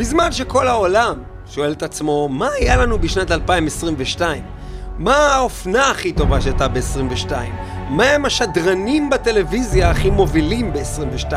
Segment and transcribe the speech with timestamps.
[0.00, 1.14] בזמן שכל העולם
[1.46, 4.42] שואל את עצמו, מה היה לנו בשנת 2022?
[4.98, 7.32] מה האופנה הכי טובה שהייתה ב-22?
[7.88, 11.32] מה הם השדרנים בטלוויזיה הכי מובילים ב-22?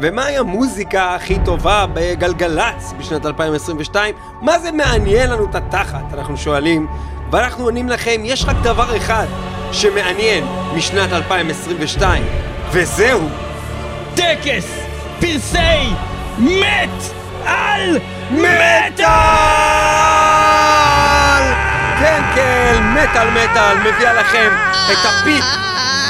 [0.00, 4.14] ומהי המוזיקה הכי טובה בגלגלצ בשנת 2022?
[4.40, 6.14] מה זה מעניין לנו את התחת?
[6.14, 6.86] אנחנו שואלים.
[7.30, 9.26] ואנחנו עונים לכם, יש רק דבר אחד
[9.72, 10.44] שמעניין
[10.76, 12.24] משנת 2022,
[12.72, 13.28] וזהו
[14.14, 14.66] טקס
[15.20, 15.88] פרסי
[16.38, 17.98] מת על
[18.30, 19.02] מטאל!
[21.98, 24.52] כן, כן, מטאל מטאל מביאה לכם
[24.92, 25.44] את הפיק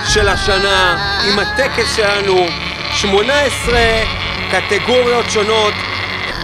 [0.08, 0.96] של השנה
[1.28, 2.46] עם הטקס שלנו,
[2.92, 3.78] 18
[4.50, 5.74] קטגוריות שונות,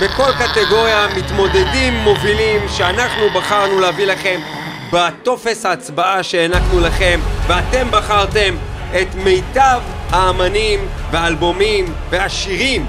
[0.02, 4.40] בכל קטגוריה מתמודדים מובילים שאנחנו בחרנו להביא לכם
[4.92, 8.56] בטופס ההצבעה שהענקנו לכם, ואתם בחרתם
[9.00, 12.86] את מיטב האמנים והאלבומים והשירים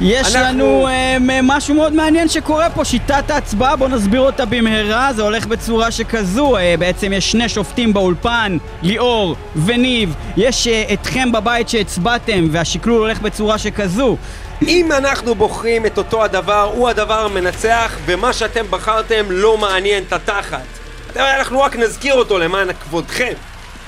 [0.00, 0.88] יש אנחנו- לנו
[1.20, 5.90] מ- משהו מאוד מעניין שקורה פה, שיטת ההצבעה, בואו נסביר אותה במהרה, זה הולך בצורה
[5.90, 13.00] שכזו, אה, בעצם יש שני שופטים באולפן, ליאור וניב, יש אה, אתכם בבית שהצבעתם, והשקלול
[13.00, 14.16] הולך בצורה שכזו.
[14.62, 20.12] אם אנחנו בוחרים את אותו הדבר, הוא הדבר המנצח, ומה שאתם בחרתם לא מעניין את
[20.12, 20.62] התחת.
[21.16, 23.32] אנחנו רק נזכיר אותו למען כבודכם.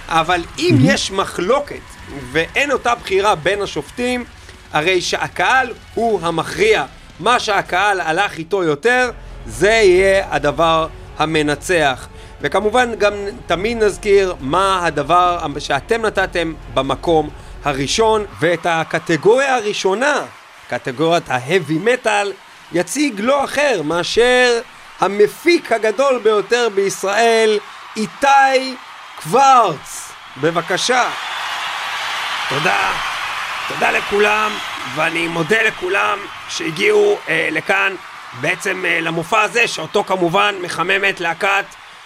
[0.09, 1.75] אבל אם יש מחלוקת
[2.33, 4.25] ואין אותה בחירה בין השופטים,
[4.75, 6.85] הרי שהקהל הוא המכריע.
[7.21, 9.11] מה שהקהל הלך איתו יותר,
[9.47, 10.87] זה יהיה הדבר
[11.19, 12.09] המנצח.
[12.41, 13.13] וכמובן גם
[13.47, 17.31] תמיד נזכיר מה הדבר שאתם נתתם במקום
[17.65, 20.23] הראשון, ואת הקטגוריה הראשונה,
[20.69, 22.27] קטגוריית ה-heavy metal,
[22.73, 24.61] יציג לא אחר מאשר
[25.01, 27.59] המפיק הגדול ביותר בישראל,
[27.97, 28.75] איתי
[29.23, 30.13] קוורץ.
[30.41, 31.11] בבקשה.
[32.49, 33.14] תודה.
[33.69, 34.51] תודה לכולם,
[34.95, 37.95] ואני מודה לכולם שהגיעו אה, לכאן,
[38.41, 41.65] בעצם אה, למופע הזה, שאותו כמובן מחממת להקת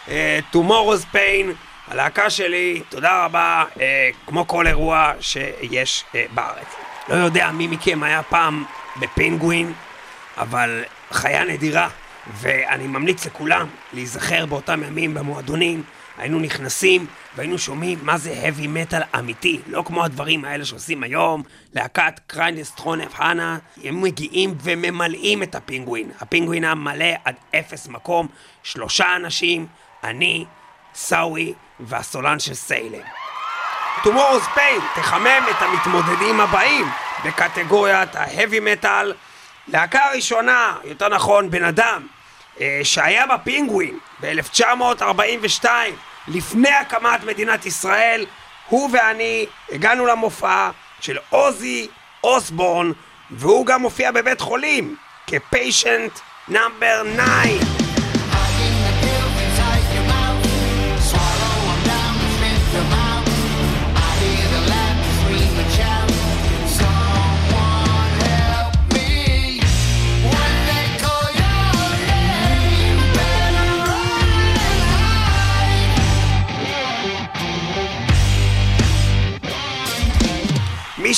[0.09, 1.47] אה, Tomorrow's Pain,
[1.89, 6.67] הלהקה שלי, תודה רבה, אה, כמו כל אירוע שיש אה, בארץ.
[7.09, 8.65] לא יודע מי מכם היה פעם
[9.01, 9.73] בפינגווין,
[10.37, 11.89] אבל חיה נדירה,
[12.41, 15.83] ואני ממליץ לכולם להיזכר באותם ימים במועדונים.
[16.19, 17.07] היינו נכנסים
[17.37, 21.43] והיינו שומעים מה זה heavy metal אמיתי, לא כמו הדברים האלה שעושים היום,
[21.75, 26.11] להקת קריינדסטרונף חנה, הם מגיעים וממלאים את הפינגווין.
[26.21, 28.29] הפינגווין היה מלא עד אפס מקום,
[28.63, 29.67] שלושה אנשים,
[30.05, 30.45] אני,
[30.95, 33.03] סאווי והסולן של סיילם.
[34.03, 36.87] Tomorrow's Pain תחמם את המתמודדים הבאים
[37.25, 39.07] בקטגוריית ה-heavy metal.
[39.69, 42.07] להקה ראשונה, יותר נכון בן אדם,
[42.61, 45.65] אה, שהיה בפינגווין ב-1942,
[46.29, 48.27] לפני הקמת מדינת ישראל,
[48.69, 51.89] הוא ואני הגענו למופע של עוזי
[52.25, 52.93] אוסבורן,
[53.31, 54.97] והוא גם מופיע בבית חולים
[55.27, 56.19] כפיישנט
[56.49, 57.03] נאמבר
[57.73, 57.88] 9.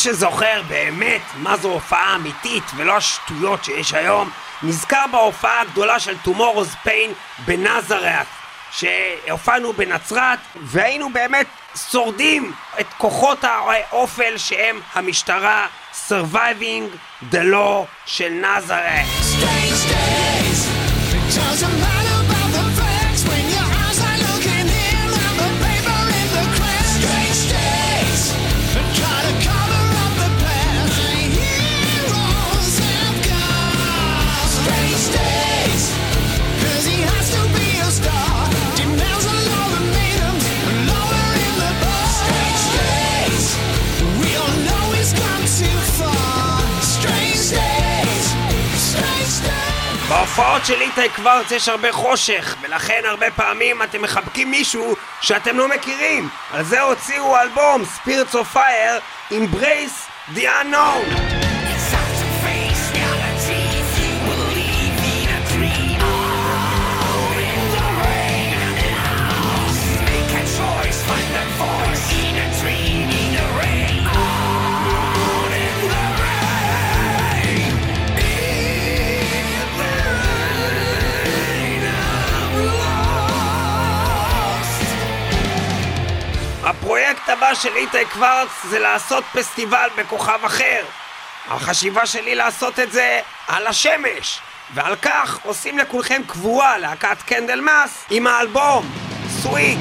[0.02, 4.30] שזוכר באמת מה זו הופעה אמיתית ולא השטויות שיש היום,
[4.62, 7.10] נזכר בהופעה הגדולה של Tomorrow's Pain
[7.44, 8.26] בנזרת,
[8.70, 11.46] שהופענו בנצרת, והיינו באמת
[11.90, 15.66] שורדים את כוחות האופל שהם המשטרה,
[16.08, 16.96] Surviving
[17.32, 19.06] the Law של נזרת.
[19.20, 20.70] Strange days.
[50.10, 55.68] בהופעות של איתי קוורץ יש הרבה חושך, ולכן הרבה פעמים אתם מחבקים מישהו שאתם לא
[55.68, 56.28] מכירים.
[56.52, 61.59] על זה הוציאו אלבום Spirits of Fire, Embrace the Unknown.
[86.90, 90.84] הפרויקט הבא של איתי קוורץ זה לעשות פסטיבל בכוכב אחר.
[91.48, 94.40] החשיבה שלי לעשות את זה על השמש.
[94.74, 98.90] ועל כך עושים לכולכם קבורה להקת קנדל מאס עם האלבום
[99.42, 99.78] סוויט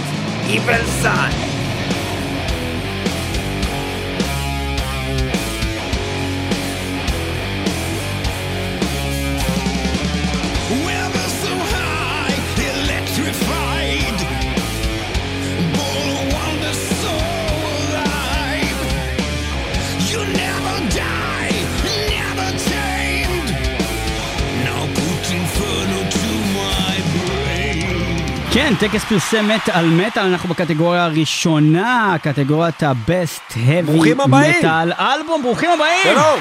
[0.49, 1.58] איבל סאן.
[28.61, 35.41] כן, טקס פרסי מטאל על מטאל, אנחנו בקטגוריה הראשונה, קטגוריית ה- Best Heavy Metal Album,
[35.43, 36.03] ברוכים הבאים!
[36.03, 36.39] שלום!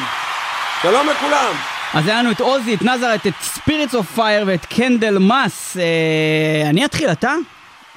[0.82, 1.52] שלום לכולם!
[1.94, 5.76] אז היה לנו את אוזי, את Nazareth, את Spirits of Fire ואת Candlemass.
[5.76, 7.34] אה, אני אתחיל, אתה?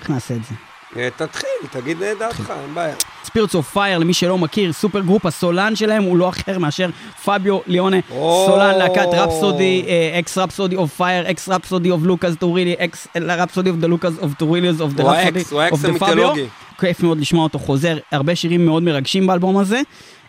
[0.01, 0.70] איך נעשה את זה?
[0.97, 2.95] אה, תתחיל, תגיד אה, דעתך, אין בעיה.
[3.25, 6.89] Spirits of Fire, למי שלא מכיר, supergroup, הסולן שלהם הוא לא אחר מאשר
[7.25, 8.45] פביו ליונה, או.
[8.47, 9.85] סולן להקת Rhapsody,
[10.19, 14.33] ex Rhapsody of Fire, ex Rhapsody of Luca Turilli, ex Rhapsody of the Luca of
[14.33, 16.33] Turillius of the Rhapsody of the Fabio.
[16.79, 19.81] כיף מאוד לשמוע אותו חוזר, הרבה שירים מאוד מרגשים באלבום הזה.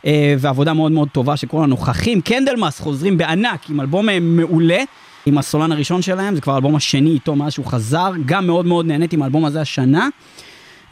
[0.06, 2.20] אה, ועבודה מאוד מאוד טובה של כל הנוכחים.
[2.20, 4.82] Candlemass חוזרים בענק עם אלבום אה, מעולה.
[5.26, 8.87] עם הסולן הראשון שלהם, זה כבר האלבום השני איתו מאז שהוא חזר, גם מאוד מאוד
[8.87, 10.08] נהניתי עם האלבום הזה השנה.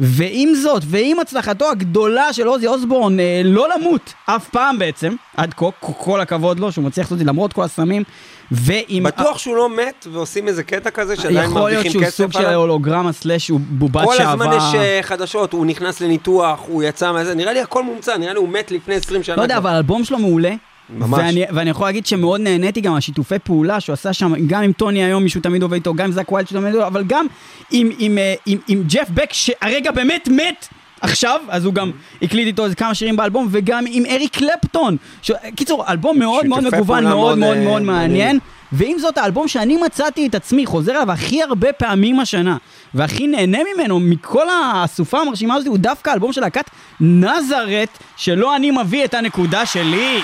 [0.03, 5.55] ועם זאת, ועם הצלחתו הגדולה של אוזי אוסבורן אה, לא למות אף פעם בעצם, עד
[5.55, 8.03] כה, כל- כל הכבוד לו שהוא מצליח לעשות את זה למרות כל הסמים,
[8.51, 9.03] ועם...
[9.03, 12.33] בטוח שהוא לא מת ועושים איזה קטע כזה שעדיין יכול להיות מרוויחים שהוא כסף סוג
[12.33, 12.55] של עליו?
[12.61, 14.31] הולוגרמה slash הוא בובת כל שעבר.
[14.45, 18.33] הזמן יש אה, חדשות, הוא נכנס לניתוח, הוא יצא מזה, נראה לי הכל מומצא, נראה
[18.33, 19.37] לי הוא מת לפני 20 שנה.
[19.37, 19.57] לא יודע.
[19.57, 20.55] אבל האלבום שלו מעולה.
[20.99, 21.21] ממש.
[21.21, 25.05] ואני, ואני יכול להגיד שמאוד נהניתי גם מהשיתופי פעולה שהוא עשה שם, גם עם טוני
[25.05, 27.27] איומי, שהוא תמיד עובד איתו, גם עם זאק ווילד שהוא תמיד עובד איתו, אבל גם
[27.71, 30.69] עם, עם, אה, עם, עם ג'ף בק, שהרגע באמת מת
[31.01, 31.91] עכשיו, אז הוא גם
[32.23, 34.97] הקליט איתו איזה כמה שירים באלבום, וגם עם אריק קלפטון.
[35.23, 35.33] ש...
[35.57, 38.39] קיצור, אלבום מאוד מאוד מגוון, מאוד מאוד, מאוד מאוד אה, מעניין.
[38.73, 42.57] ועם זאת, האלבום שאני מצאתי את עצמי חוזר אליו הכי הרבה פעמים השנה,
[42.95, 46.71] והכי נהנה ממנו, מכל האסופה המרשימה הזאת, הוא דווקא האלבום של להקת
[47.01, 50.21] נזרת, שלא אני מביא את הנקודה שלי.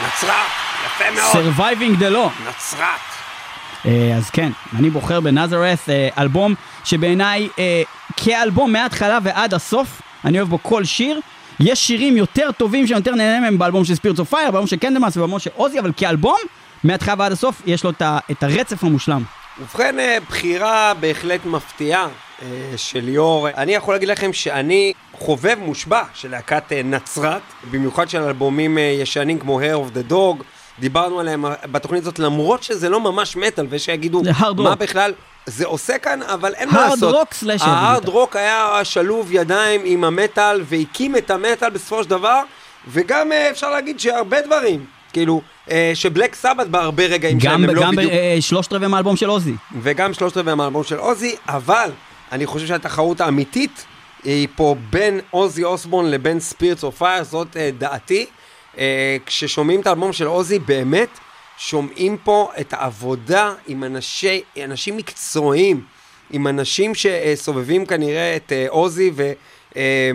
[0.00, 0.32] נצרת,
[0.86, 2.48] יפה מאוד, Surviving the Law.
[2.48, 3.00] נצרת.
[3.86, 6.54] אה, אז כן, אני בוחר בנזרת, אה, אלבום
[6.84, 7.82] שבעיניי אה,
[8.16, 11.20] כאלבום מההתחלה ועד הסוף, אני אוהב בו כל שיר.
[11.60, 14.76] יש שירים יותר טובים שאני יותר נהנה מהם באלבום של Spirits of Fire, באלבום של
[14.76, 16.38] Candlemass ובאלבום של אוזי, אבל כאלבום,
[16.84, 17.90] מההתחלה ועד הסוף, יש לו
[18.30, 19.22] את הרצף המושלם.
[19.60, 22.08] ובכן, אה, בחירה בהחלט מפתיעה
[22.42, 23.48] אה, של ליאור.
[23.48, 29.38] אני יכול להגיד לכם שאני חובב מושבע של להקת אה, Nazareth, במיוחד של אלבומים ישנים
[29.38, 30.42] כמו Hair of the Dog.
[30.78, 34.22] דיברנו עליהם בתוכנית הזאת, למרות שזה לא ממש מטאל, ושיגידו,
[34.56, 34.74] מה.
[34.74, 35.12] בכלל
[35.46, 37.14] זה עושה כאן, אבל אין מה לעשות.
[37.14, 38.08] rock slash heavy ה hard.
[38.08, 42.42] rock היה שלוב ידיים עם המטאל, והקים את המטאל בסופו של דבר,
[42.88, 47.82] וגם אפשר להגיד שהרבה דברים, כאילו, אה, ש Black Sabbath בהרבה רגעים שלהם הם לא
[47.82, 48.12] גם בדיוק...
[48.38, 49.54] בשלושת רבעי מהאלבום של אוזי.
[49.82, 51.90] וגם שלושת רבעי מהאלבום של אוזי, אבל
[52.32, 53.84] אני חושב שהתחרות האמיתית
[54.24, 58.26] היא פה בין אוזי אוסבורן לבין Spirits of Fire, זאת אה, דעתי.
[58.78, 61.18] אה, כששומעים את האלבום של אוזי, באמת
[61.58, 65.84] שומעים פה את העבודה עם אנשי, אנשים מקצועיים,
[66.30, 69.32] עם אנשים שסובבים כנראה את אה, אוזי ו...
[69.76, 70.10] אה,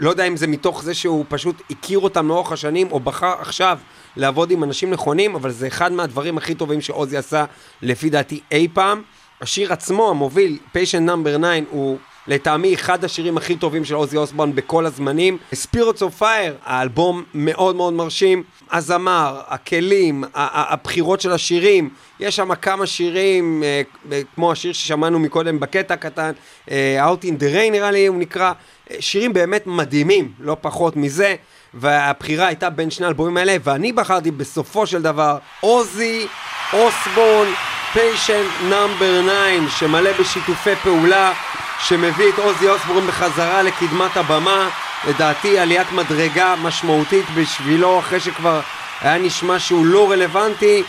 [0.00, 3.78] לא יודע אם זה מתוך זה שהוא פשוט הכיר אותם לאורך השנים, או בחר עכשיו
[4.18, 7.44] לעבוד עם אנשים נכונים, אבל זה אחד מהדברים הכי טובים שעוזי עשה,
[7.82, 9.02] לפי דעתי, אי פעם.
[9.40, 14.54] השיר עצמו, המוביל, Patient Number 9, הוא לטעמי אחד השירים הכי טובים של עוזי אוסבורן
[14.54, 15.38] בכל הזמנים.
[15.52, 18.42] Spirits of Fire, האלבום מאוד מאוד מרשים.
[18.72, 23.62] הזמר, הכלים, הבחירות של השירים, יש שם כמה שירים,
[24.10, 26.32] אה, כמו השיר ששמענו מקודם בקטע הקטן,
[26.70, 28.52] אה, Out in the Rain נראה לי הוא נקרא,
[28.90, 31.34] אה, שירים באמת מדהימים, לא פחות מזה.
[31.74, 36.26] והבחירה הייתה בין שני האלבומים האלה, ואני בחרתי בסופו של דבר עוזי
[36.72, 37.48] אוסבורן
[37.92, 39.22] פיישנט נאמבר
[39.66, 41.32] 9, שמלא בשיתופי פעולה,
[41.80, 44.68] שמביא את עוזי אוסבורן בחזרה לקדמת הבמה.
[45.08, 48.60] לדעתי עליית מדרגה משמעותית בשבילו, אחרי שכבר
[49.00, 50.82] היה נשמע שהוא לא רלוונטי.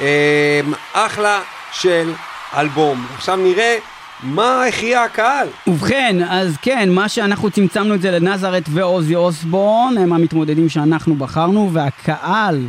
[0.00, 0.60] אה,
[0.92, 1.40] אחלה
[1.72, 2.12] של
[2.56, 3.06] אלבום.
[3.14, 3.78] עכשיו נראה
[4.22, 5.48] מה הכריע הקהל.
[5.66, 11.70] ובכן, אז כן, מה שאנחנו צמצמנו את זה לנזרת ועוזי אוסבורן, הם המתמודדים שאנחנו בחרנו,
[11.72, 12.66] והקהל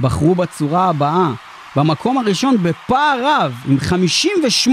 [0.00, 1.28] בחרו בצורה הבאה.
[1.76, 3.76] במקום הראשון בפער רב, עם
[4.66, 4.68] 58%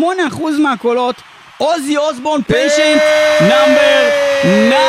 [0.63, 1.15] מהקולות,
[1.57, 3.01] עוזי אוסבורן פיישנט
[3.41, 4.09] נאמבר
[4.41, 4.79] 9!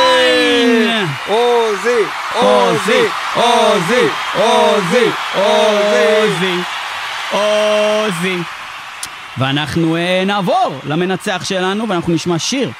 [1.26, 2.02] עוזי,
[2.34, 3.02] עוזי,
[3.34, 6.62] עוזי, עוזי, עוזי.
[7.32, 8.59] עוזי.
[9.40, 12.70] ואנחנו uh, נעבור למנצח שלנו ואנחנו נשמע שיר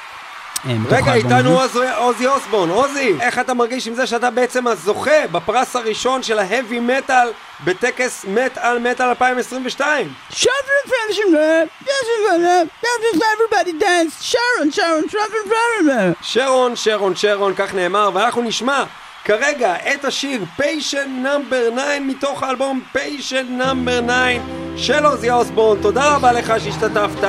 [0.69, 1.59] אה, רגע, איתנו.
[1.61, 2.69] עוז- עוזי אוסבורן.
[2.69, 7.27] עוזי, איך אתה מרגיש עם זה שאתה בעצם הזוכה בפרס הראשון של ההאבי מטאל
[7.63, 10.13] בטקס מטאל מטאל 2022?
[10.31, 15.45] Shut the finishing rap, this is what up, this is everybody dance, Sharon, Sharon, Sharon,
[15.49, 18.83] Sharon, שרון, שרון, שרון, כך נאמר, ואנחנו נשמע
[19.25, 24.41] כרגע את השיר patient number 9 מתוך האלבום patient number 9
[24.77, 25.81] של אוזי אוסבורן.
[25.81, 27.27] תודה רבה לך שהשתתפת,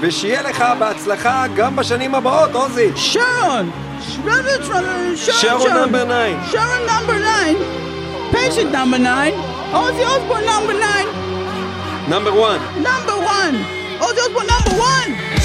[0.00, 2.90] ושיהיה לך בהצלחה גם בשנים הבאות, אוזי.
[2.96, 3.70] שרון!
[5.26, 6.50] שרון נאמבר 9.
[6.50, 7.64] שרון נאמבר 9.
[8.30, 9.36] patient number 9.
[9.72, 10.84] אוזי אוסבורן number 9.
[12.08, 12.60] number 1.
[12.76, 13.54] number 1.
[13.98, 15.37] אוזי אוסבורן number 1.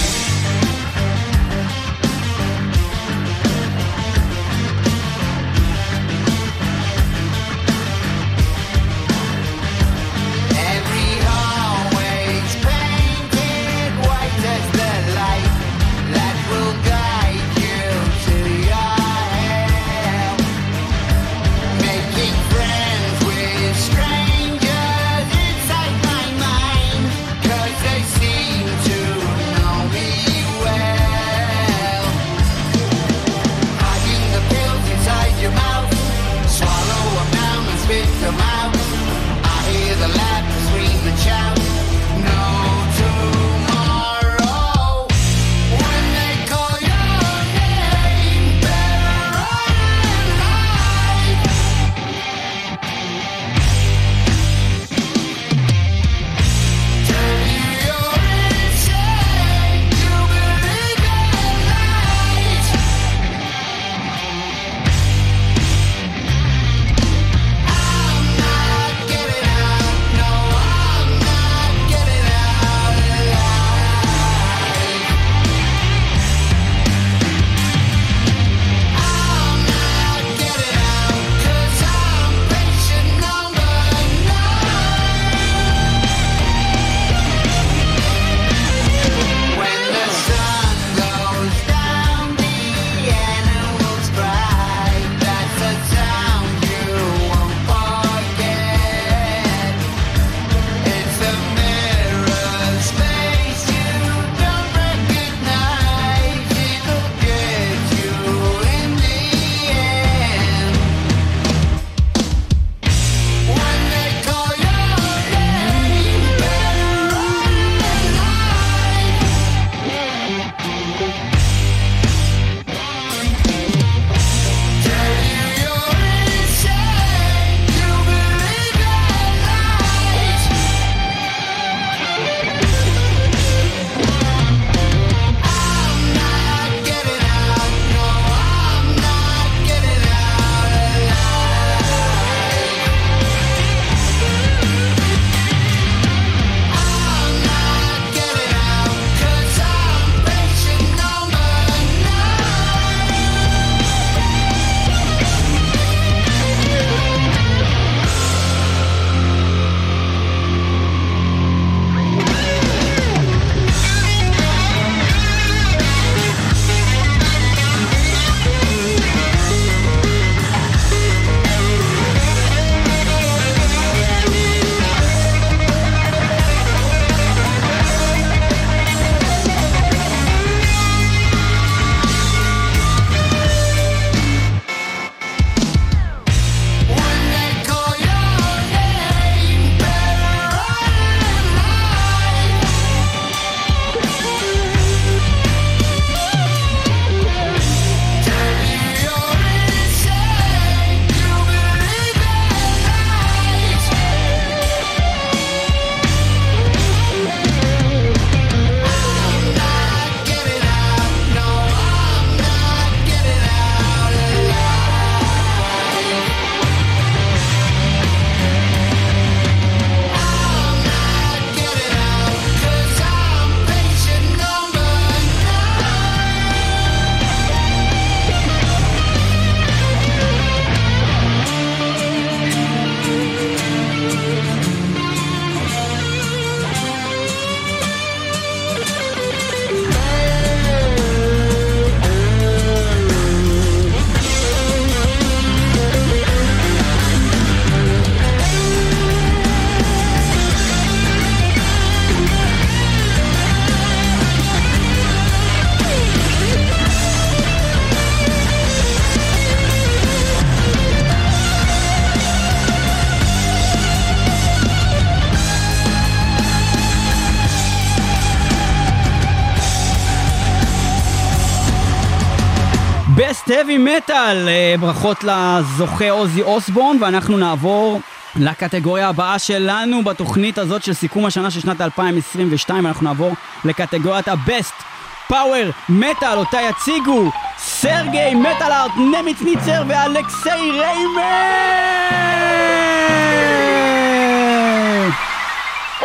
[273.64, 274.48] Heavy Metal.
[274.48, 278.02] אה, ברכות לזוכה עוזי אוסבורן, ואנחנו נעבור
[278.36, 282.88] לקטגוריה הבאה שלנו בתוכנית הזאת של סיכום השנה של שנת 2022.
[282.88, 283.34] אנחנו נעבור
[283.66, 284.84] לקטגוריית ה-Best
[285.32, 291.24] Power Metal, אותה יציגו סרגי מטאל ארט, נמיץ ניצר ואלכסיי ריימר!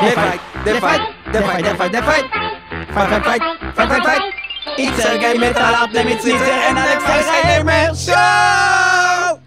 [0.03, 2.27] לפייט, לפייט, לפייט, לפייט, לפייט.
[2.95, 3.43] פייט, פייט,
[3.75, 4.38] פייט, פייט, פייט.
[4.77, 7.95] It's Sergei Metal Art, נמיץ ניצר ואלכסיי ריימר!
[7.95, 9.39] שואו!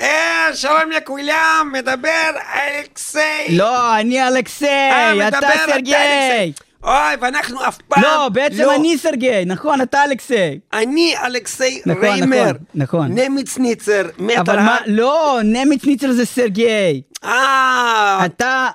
[0.00, 3.46] אה, שלום לכולם, מדבר אלכסיי.
[3.50, 5.94] לא, אני אה, אלכסיי, מדבר אתה סרגי!
[5.94, 6.52] אלכסיי.
[6.84, 10.58] אוי, ואנחנו אף פעם לא, בעצם אני סרגי, נכון, אתה אלכסיי.
[10.72, 12.42] אני אלכסיי נכון, ריימר.
[12.42, 13.18] נכון, נכון.
[13.18, 14.56] נמיץ ניצר, אבל מטר.
[14.56, 17.02] מה, לא, נמיץ ניצר זה סרגי.
[17.24, 18.68] אה, אתה...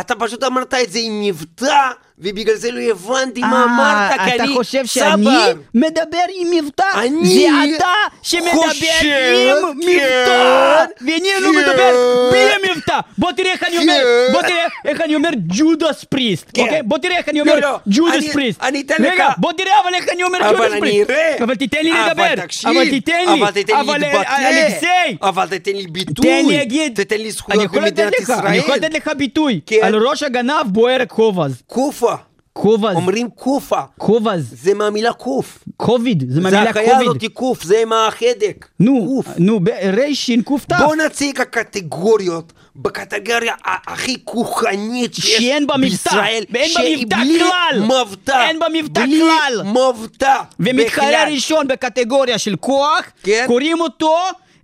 [0.00, 4.36] אתה פשוט אמרת את זה עם מבטא, ובגלל זה לא הבנתי מה אה, אמרת, כי
[4.36, 5.52] אתה אני חושב שאני סבא.
[5.74, 6.84] מדבר עם מבטא?
[6.94, 7.28] אני
[7.68, 7.86] זה אתה
[8.22, 10.84] שמדבר עם כן, מבטא!
[11.00, 11.58] ואני לא כן.
[11.58, 11.92] מדבר
[12.32, 12.98] בלי מבטא!
[13.18, 14.32] בוא תראה איך אני אומר, כן.
[14.32, 16.58] בוא תראה איך אני אומר ג'ודס פריסט.
[16.58, 16.82] אוקיי?
[16.82, 18.62] בוא תראה איך אני לא, אומר לא, ג'ודס אני- פריסט.
[18.62, 19.34] אני אתן רגע, לך.
[19.38, 21.10] בוא תראה אבל איך אני אומר ג'ודס פריסט.
[21.42, 22.34] אבל תיתן לי לדבר.
[22.64, 23.42] אבל תיתן לי.
[23.42, 24.28] אבל תיתן לי להתבטא.
[24.28, 25.16] אה, אלכסיי!
[25.22, 26.26] אבל תיתן לי ביטוי.
[26.42, 28.84] תן לי להגיד, תתן לי זכויות במדינת לך, אני יכול ישראל.
[28.90, 29.60] לתת לך ביטוי.
[29.82, 32.13] על ראש הגנב בוער כובז, קופה.
[32.58, 33.80] כובז, אומרים קופה.
[33.98, 35.58] כובז, זה מהמילה קוף.
[35.76, 37.08] קוביד, זה זה מהמילה החיה קוביד.
[37.08, 38.66] הזאת קוף, זה עם החדק.
[38.80, 39.26] נו, קוף.
[39.38, 39.60] נו,
[39.96, 40.76] ריישין קוף תף.
[40.78, 46.44] בוא נציג הקטגוריות בקטגוריה הכי כוחנית שיש שאין בה מבטא, בישראל.
[46.50, 47.80] ואין בה מבטא בלי כלל.
[47.82, 48.46] מבטא.
[48.48, 49.62] אין בה מבטא בלי כלל.
[49.64, 50.36] מבטא.
[50.60, 51.24] ומתחרה.
[51.28, 53.44] ראשון בקטגוריה של כוח, כן.
[53.46, 54.16] קוראים אותו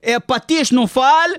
[0.06, 1.30] אה, פטיש נופל,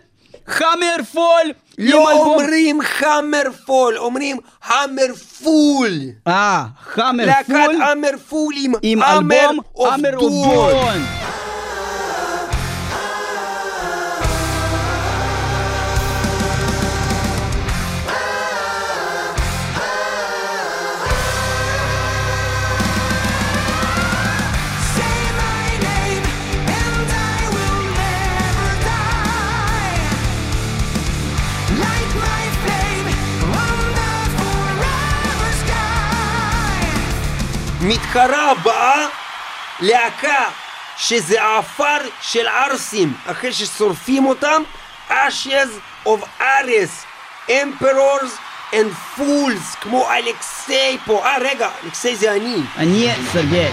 [0.52, 2.12] חמרפול, עם לא.
[2.12, 5.90] אומרים המרפול, אומרים המרפול.
[6.28, 7.54] אה, חמרפול, להקת
[7.92, 9.94] המרפול עם אלבום אוף
[37.92, 39.08] מתחרה הבאה,
[39.80, 40.44] להקה
[40.98, 44.64] שזה העפר של ערסים, אחרי ששורפים אותם,
[45.10, 47.06] ashes of Ares,
[47.50, 48.32] emperors
[48.72, 52.58] and fools, כמו אלכסיי פה, אה רגע, אלכסיי זה אני.
[52.78, 53.68] אני סרגי.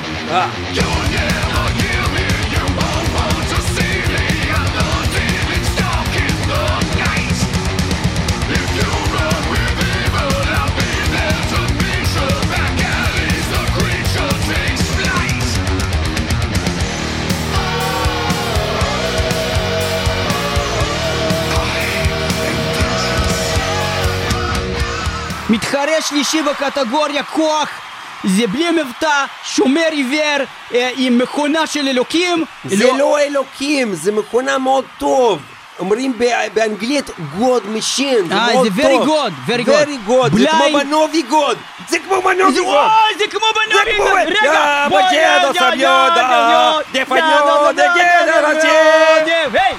[25.51, 27.69] מתחרה שלישי בקטגוריה כוח
[28.25, 32.45] זה בלי מבטא, שומר עיוור אה, עם מכונה של אלוקים.
[32.65, 35.43] זה לא אלוקים, זה מכונה מאוד טוב.
[35.79, 36.19] אומרים
[36.55, 39.03] באנגלית God machine, זה אה, מאוד זה טוב.
[39.03, 39.71] very good, very good.
[39.71, 41.59] very good, זה כמו בנובי גוד.
[41.89, 42.61] זה כמו בנובי.
[42.61, 43.97] וואי, זה כמו בנובי.
[43.97, 44.05] כמו...
[44.05, 48.69] רגע, יא, סביודה, יא, יא, דפניו, יא, דגדר יא, הצ'ה.
[49.27, 49.75] יא, היי.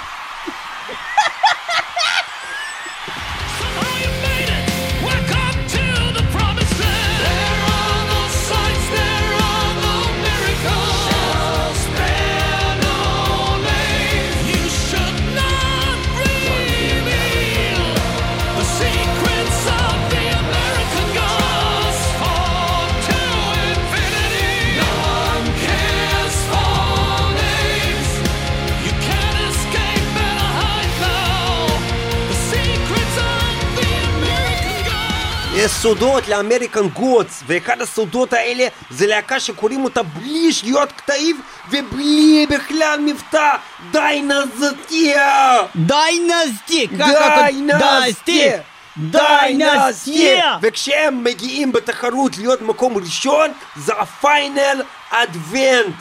[35.60, 41.38] יש סודות לאמריקן גודס, ואחד הסודות האלה זה להקה שקוראים אותה בלי שגיאות כתיב
[41.70, 43.56] ובלי בכלל מבטא
[43.92, 45.58] דיינזטיה!
[45.76, 46.88] דיינסטי.
[47.00, 48.58] ככה דיינסטיה!
[48.98, 50.58] דיינסטיה.
[50.62, 55.96] וכשהם מגיעים בתחרות להיות מקום ראשון זה הפיינל אדוונט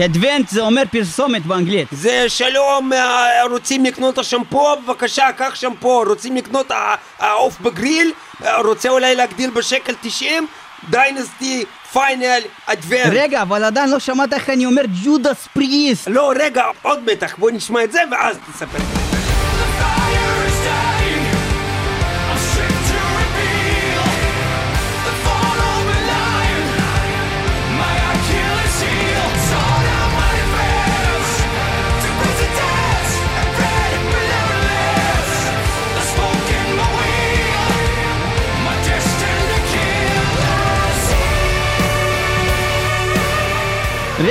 [0.00, 1.88] אדוונט זה אומר פרסומת באנגלית.
[1.92, 4.76] זה שלום, אה, רוצים לקנות השמפו?
[4.76, 6.02] בבקשה, קח שמפו.
[6.06, 6.70] רוצים לקנות
[7.18, 8.12] העוף בגריל?
[8.44, 10.46] אה, רוצה אולי להגדיל בשקל 90?
[10.90, 13.12] Dynazty, Final, Advent.
[13.12, 16.08] רגע, אבל עדיין לא שמעת איך אני אומר Judas Priest.
[16.08, 17.34] לא, רגע, עוד מתח.
[17.38, 19.13] בוא נשמע את זה ואז תספר.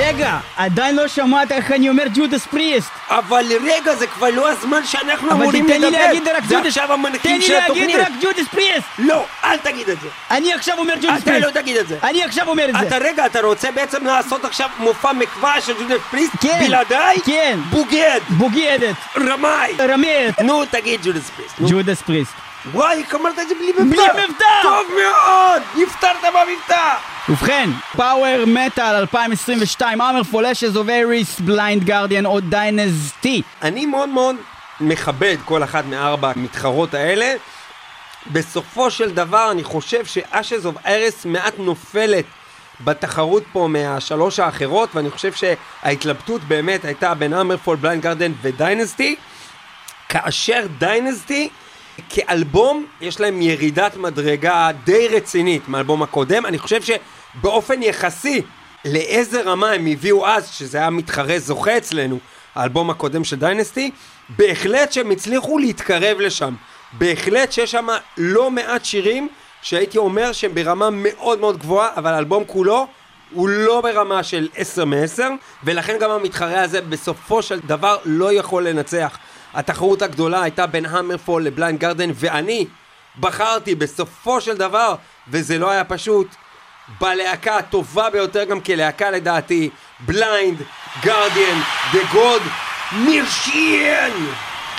[0.04, 2.90] רגע, עדיין לא שמעת איך אני אומר Judas Priest.
[3.08, 5.78] אבל רגע, זה כבר לא הזמן שאנחנו אבל אמורים לדבר.
[5.78, 6.66] לי להגיד רק זה Judas...
[6.66, 7.96] עכשיו תן המנחים לי של להגיד התוכנית.
[7.96, 8.86] רק Judas Priest!
[8.98, 10.08] לא, אל תגיד את זה.
[10.30, 11.46] אני עכשיו אומר Judas אתה Priest.
[11.46, 11.96] לא תגיד את זה.
[12.02, 12.96] אני עכשיו אומר את אתה זה.
[12.98, 16.32] רגע, אתה רוצה בעצם לעשות עכשיו מופע מחווה של Judas Priest?
[16.40, 16.60] כן.
[16.66, 17.16] בלעדיי?
[17.26, 17.58] כן.
[17.70, 18.20] בוגד!
[18.28, 18.96] בוגדת.
[19.16, 19.72] רמאי!
[19.88, 20.40] רמית.
[20.40, 21.54] נו, תגיד Judas Priest.
[21.72, 22.32] Judas Priest.
[22.72, 23.84] וואי, אמרת את זה בלי מבטא?
[23.84, 24.62] בלי מבטא!
[24.62, 25.62] טוב מאוד!
[25.76, 26.94] נפטרת במבטא!
[27.28, 30.20] ובכן, power metal 2022, אמר
[30.52, 33.42] Ashes of Ares, Blind Guardian או Dynazty.
[33.62, 34.36] אני מאוד מאוד
[34.80, 37.34] מכבד כל אחת מארבע המתחרות האלה.
[38.32, 42.24] בסופו של דבר אני חושב ש Ashes of Ares מעט נופלת
[42.80, 49.16] בתחרות פה מהשלוש האחרות ואני חושב שההתלבטות באמת הייתה בין HammerFall, Blind Guardian ו Dynazty
[50.08, 51.48] כאשר Dynazty
[52.08, 56.46] כאלבום יש להם ירידת מדרגה די רצינית מהאלבום הקודם.
[56.46, 58.42] אני חושב שבאופן יחסי
[58.84, 62.18] לאיזה רמה הם הביאו אז שזה היה מתחרה זוכה אצלנו
[62.54, 63.90] האלבום הקודם של דיינסטי
[64.28, 66.54] בהחלט שהם הצליחו להתקרב לשם.
[66.92, 67.86] בהחלט שיש שם
[68.18, 69.28] לא מעט שירים
[69.62, 72.86] שהייתי אומר שהם ברמה מאוד מאוד גבוהה אבל האלבום כולו
[73.32, 75.22] הוא לא ברמה של 10 מ-10
[75.64, 79.18] ולכן גם המתחרה הזה בסופו של דבר לא יכול לנצח
[79.54, 82.66] התחרות הגדולה הייתה בין המרפול לבליינד גרדן ואני
[83.20, 84.94] בחרתי בסופו של דבר
[85.28, 86.34] וזה לא היה פשוט
[87.00, 90.62] בלהקה הטובה ביותר גם כלהקה לדעתי בליינד
[91.02, 91.60] גרדיאן
[91.92, 92.42] דה גוד
[92.92, 94.10] מירשיאן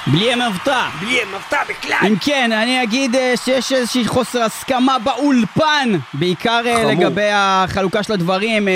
[0.07, 0.87] בלי המבטא.
[0.99, 6.91] בלי מבטא בכלל אם כן, אני אגיד אה, שיש איזושהי חוסר הסכמה באולפן, בעיקר חמור.
[6.91, 8.67] לגבי החלוקה של הדברים.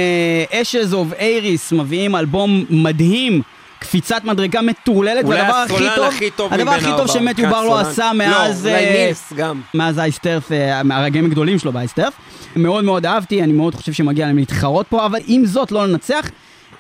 [0.51, 3.41] אשז אוף אייריס מביאים אלבום מדהים.
[3.79, 7.07] קפיצת מדרגה מטורללת, והדבר הכי טוב, הכי טוב הדבר הכי טוב.
[7.07, 7.91] שמתיו ברלו הסולן.
[7.91, 8.65] עשה מאז...
[8.65, 9.61] לא, אולי אה, נילס גם.
[9.73, 12.13] מאז האייסטרף, אה, מהרגעים הגדולים שלו באייסטרף.
[12.55, 16.29] מאוד מאוד אהבתי, אני מאוד חושב שמגיע להם להתחרות פה, אבל עם זאת לא לנצח.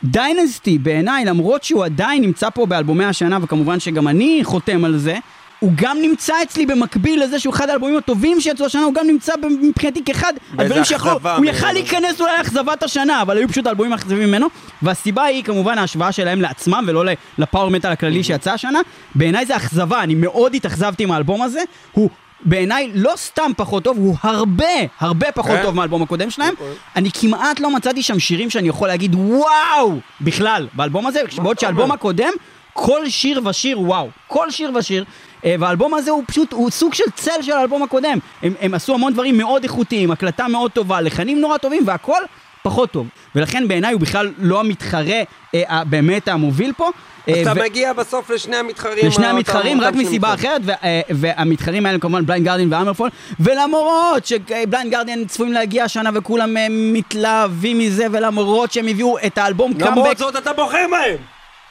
[0.03, 5.17] דיינסטי בעיניי, למרות שהוא עדיין נמצא פה באלבומי השנה, וכמובן שגם אני חותם על זה,
[5.59, 9.33] הוא גם נמצא אצלי במקביל לזה שהוא אחד האלבומים הטובים שיצאו השנה, הוא גם נמצא
[9.61, 11.71] מבחינתי כאחד הדברים שיכולו, הוא יכל.
[11.71, 14.47] להיכנס אולי לאכזבת השנה, אבל היו פשוט אלבומים אכזבים ממנו,
[14.81, 17.03] והסיבה היא כמובן ההשוואה שלהם לעצמם ולא
[17.37, 18.79] לפאור מטאל הכללי שיצא השנה.
[19.15, 22.09] בעיניי זה אכזבה, אני מאוד התאכזבתי מהאלבום הזה, הוא
[22.45, 24.65] בעיניי לא סתם פחות טוב, הוא הרבה,
[24.99, 25.63] הרבה פחות כן.
[25.63, 26.53] טוב מהאלבום הקודם שלהם.
[26.53, 26.73] נכון.
[26.95, 31.91] אני כמעט לא מצאתי שם שירים שאני יכול להגיד וואו, בכלל, באלבום הזה, בעוד שהאלבום?
[31.91, 32.31] הקודם,
[32.73, 35.05] כל שיר ושיר וואו, כל שיר ושיר.
[35.45, 38.17] אה, והאלבום הזה הוא פשוט, הוא סוג של צל של האלבום הקודם.
[38.43, 42.19] הם, הם עשו המון דברים מאוד איכותיים, הקלטה מאוד טובה, לחנים נורא טובים, והכל
[42.63, 43.07] פחות טוב.
[43.35, 45.21] ולכן בעיניי הוא בכלל לא המתחרה
[45.55, 46.89] אה, באמת המוביל פה.
[47.29, 50.33] אה, אתה ו- מגיע בסוף לשני המתחרים לשני אותם- המתחרים רק מסיבה.
[50.33, 55.25] אחרת, ו- אה, והמתחרים האלה הם כמובן Blind Guardian ו HammerFall, ולמרות ש Blind Guardian
[55.25, 60.35] צפויים להגיע השנה וכולם אה, מתלהבים מזה, ולמרות שהם הביאו את האלבום למרות קאמבק, זאת
[60.35, 61.15] אתה בוחר בהם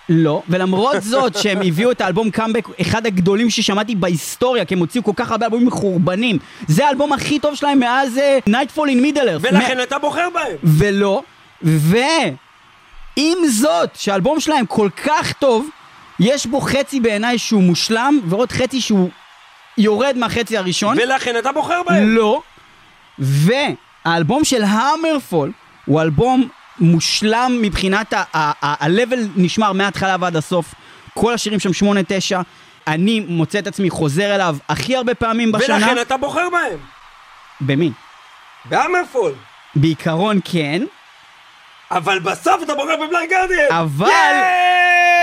[0.08, 5.04] לא, ולמרות זאת שהם הביאו את האלבום קאמבק, אחד הגדולים ששמעתי בהיסטוריה, כי הם הוציאו
[5.04, 9.18] כל כך הרבה אלבומים מחורבנים, זה האלבום הכי טוב שלהם מאז אה, Nightfall in Middle
[9.18, 9.40] Earth.
[9.40, 11.22] ולכן אתה בוחר בהם ולא,
[11.62, 15.68] ועם זאת, שהאלבום שלהם כל כך טוב,
[16.20, 19.10] יש בו חצי בעיניי שהוא מושלם, ועוד חצי שהוא
[19.78, 20.96] יורד מהחצי הראשון.
[20.98, 22.40] ולכן אתה בוחר בהם לא.
[23.18, 25.52] והאלבום של המרפול
[25.84, 26.48] הוא אלבום
[26.80, 30.74] מושלם מבחינת ה-level נשמר מההתחלה ועד הסוף.
[31.14, 31.92] כל השירים שם 8-9.
[32.86, 35.76] אני מוצא את עצמי חוזר אליו הכי הרבה פעמים בשנה.
[35.76, 36.78] ולכן אתה בוחר בהם
[37.60, 37.92] במי?
[38.64, 39.32] באמרפול
[39.74, 40.82] בעיקרון כן,
[41.90, 44.42] אבל בסוף אתה בוחר בבליינד גרדיאן אבל!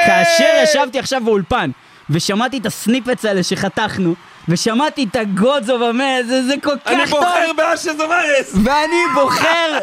[0.05, 1.71] כאשר ישבתי עכשיו באולפן
[2.09, 4.15] ושמעתי את הסניפץ האלה שחתכנו,
[4.49, 9.01] ושמעתי את הגודס אוף המאה, זה, זה כל כך אני טוב, בוחר באשז אברס ואני
[9.13, 9.77] בוחר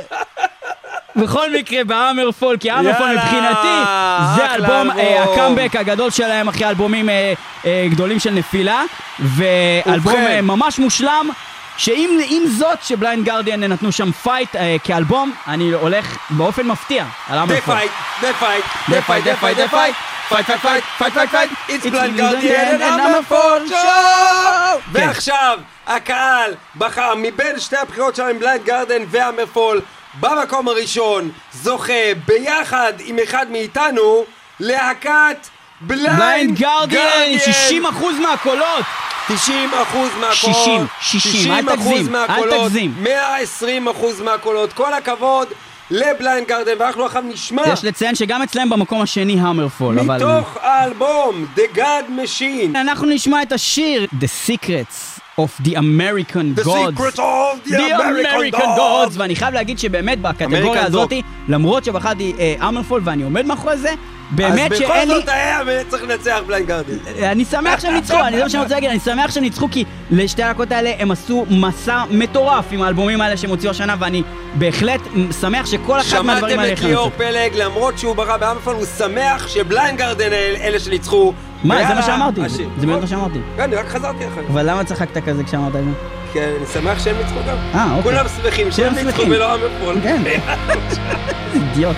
[1.17, 3.91] בכל מקרה באמרפול, כי אמרפול יאללה, מבחינתי
[4.37, 5.35] זה אלבום, אה, אלבום.
[5.35, 7.33] הקאמבק הגדול שלהם אחרי אלבומים אה,
[7.67, 8.83] אה, גדולים של נפילה,
[9.19, 10.27] ואלבום ובכן.
[10.27, 11.29] אה, ממש מושלם.
[11.77, 17.05] שעם עם זאת שב Blind Guardian נתנו שם fight אה, כאלבום, אני הולך באופן מפתיע
[17.29, 17.75] על the HammerFall.
[17.75, 19.97] Fight, The fight, the fight, the fight, the fight,
[20.29, 24.81] fight, fight, fight, fight, fight, fight, It's Blind Guardian and HammerFall!
[24.93, 29.81] ועכשיו, הקהל בחר מבין שתי הבחירות שלהם, Blind Guardian ו HammerFall,
[30.21, 34.25] במקום הראשון, זוכה ביחד עם אחד מאיתנו,
[34.61, 35.49] להקת
[35.81, 37.39] Blind Guardian,
[37.83, 37.85] 60%
[38.23, 38.85] מהקולות!
[39.29, 42.95] 90 אחוז מהקולות, 60, 60, אל אחוז תגזים, אל תגזים.
[42.99, 45.49] 120 אחוז מהקולות, כל הכבוד
[45.91, 50.17] ל Blind Guardian, ואנחנו עכשיו נשמע יש לציין שגם אצלם במקום השני HammerFall, אבל...
[50.17, 52.79] מתוך האלבום The God Machine.
[52.81, 56.91] אנחנו נשמע את השיר The Secrets of the American The Gods.
[56.91, 59.11] secret of the The American American Gods!
[59.15, 59.19] Gods!
[59.19, 61.13] ואני חייב להגיד שבאמת בקטגוריה הזאת.
[61.49, 62.33] למרות שבחרתי
[62.69, 63.91] HammerFall ואני עומד מאחורי זה,
[64.31, 65.21] באמת אז שאין בכל לי...
[65.21, 66.95] זאת היה צריך לנצח Blind Guardian.
[67.23, 69.85] אני שמח שהם ניצחו, אני זה מה שאני רוצה להגיד, אני שמח שהם ניצחו כי
[70.11, 74.23] לשתי הלהקות האלה הם עשו מסע מטורף עם האלבומים האלה שהם הוציאו השנה ואני
[74.55, 75.01] בהחלט
[75.41, 77.19] שמח שכל אחד מהדברים שמעתם האלה את יכולים ליאור לצאת.
[77.19, 81.33] פלג, למרות שהוא בחר ב HammerFall, הוא שמח שב Blind Guardian אל- אלה שניצחו.
[81.65, 83.39] מה, זה מה שאמרתי, זה באמת מה שאמרתי.
[83.57, 84.41] כן, אני רק חזרתי אחר.
[84.53, 85.91] אבל למה צחקת כזה כשאמרת את זה?
[86.33, 87.57] כן, אני שמח שהם ניצחו גם.
[87.75, 88.03] אה, אוקיי.
[88.03, 89.23] כולם שמחים שהם ניצחו.
[89.23, 90.01] ולא HammerFall.
[90.03, 90.23] כן.
[91.55, 91.97] אידיוט.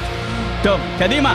[0.62, 1.34] טוב, קדימה.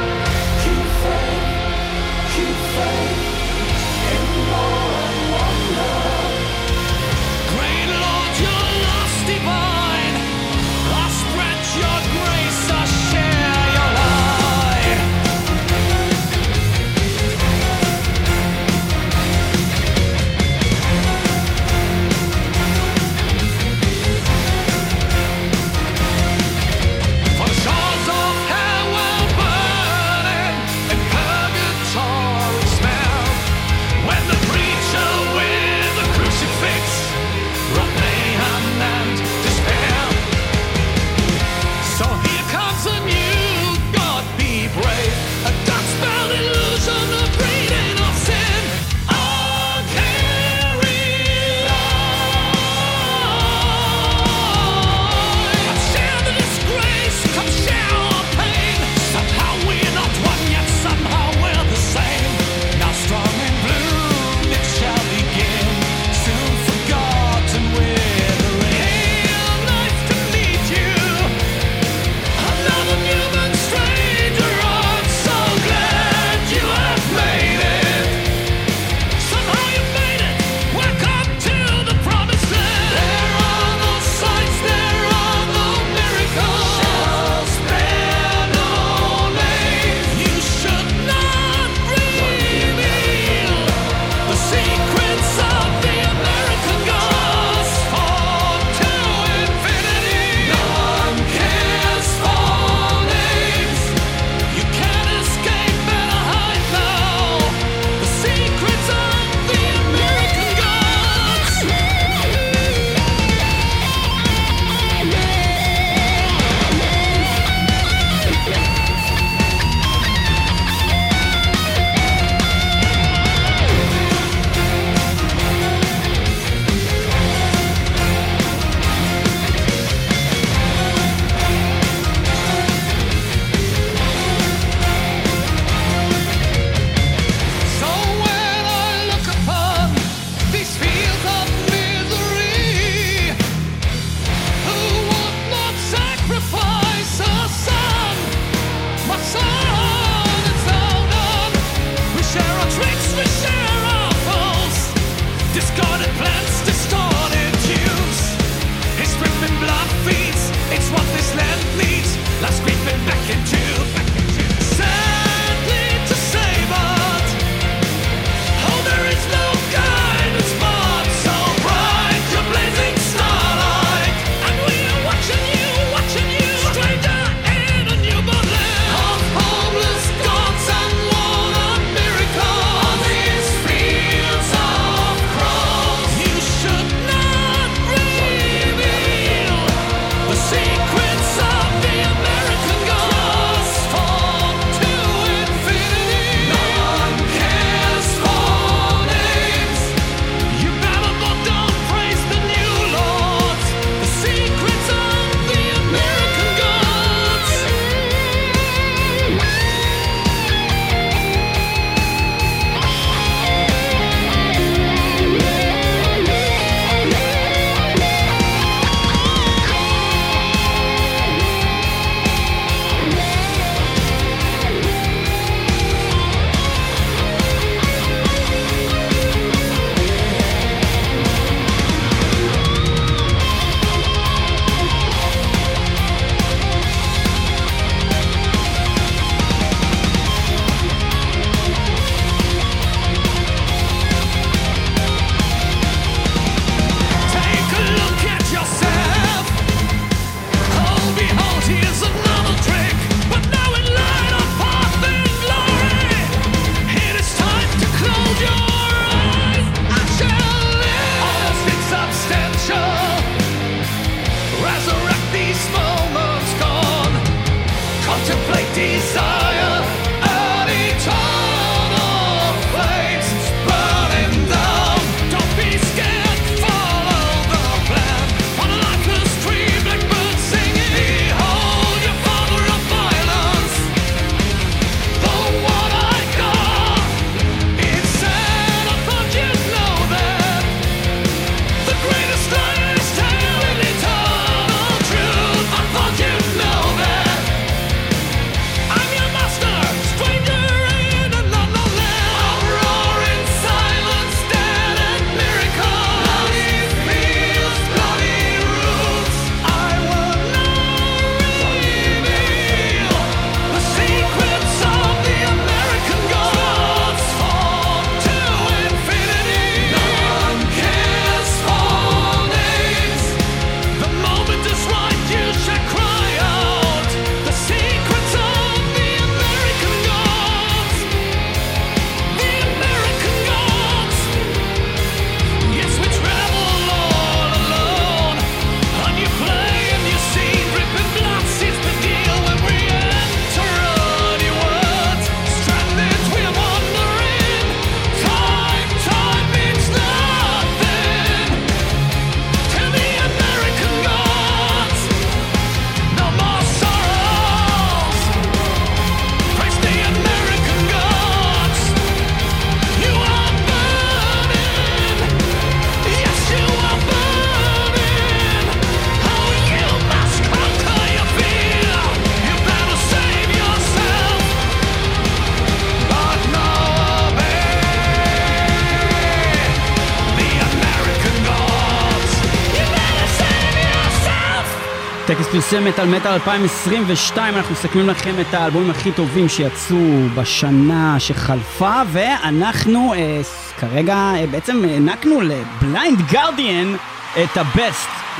[385.52, 389.98] פרסי מטאל מטאל 2022, אנחנו מסכמים לכם את האלבומים הכי טובים שיצאו
[390.36, 393.42] בשנה שחלפה, ואנחנו אה,
[393.80, 396.96] כרגע אה, בעצם הענקנו לבליינד גרדיאן
[397.44, 397.58] את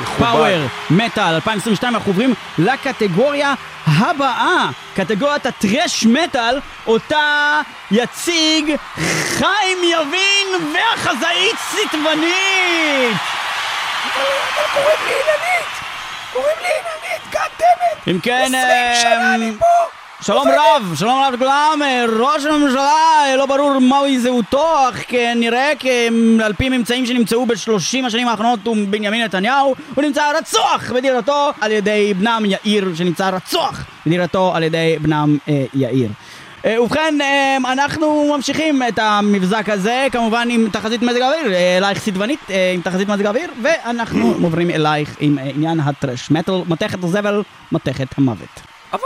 [0.02, 0.26] מכובד.
[0.26, 3.54] Power מטאל 2022, אנחנו עוברים לקטגוריה
[3.88, 8.76] הבאה, קטגוריית הטרש מטאל, אותה יציג
[9.38, 13.18] חיים יבין והחזאית סיטבנית!
[14.74, 15.79] קוראים לי אילנית!
[16.34, 18.08] קוראים לי אילנית, גאדמת!
[18.08, 19.66] אם כן, 20 שנה אני אמ, פה!
[20.22, 22.94] שלום רב, שלום רב לכולם, אה, ראש הממשלה,
[23.26, 25.72] אה, לא ברור מהי זהותו, אך כנראה
[26.44, 31.72] על פי ממצאים שנמצאו בשלושים השנים האחרונות הוא בנימין נתניהו, הוא נמצא רצוח בדירתו על
[31.72, 36.10] ידי בנם יאיר, שנמצא רצוח בדירתו על ידי בנם אה, יאיר.
[36.66, 42.00] אה, ובכן, אה, אנחנו ממשיכים את המבזק הזה, כמובן עם תחזית מזג האוויר, אה, אלייך
[42.00, 42.40] סדבנית
[42.74, 48.62] עם תחזית מזג האוויר, ואנחנו עוברים אלייך עם עניין הטרש מטאל, מתכת הזבל, מתכת המוות.
[48.94, 49.02] אבל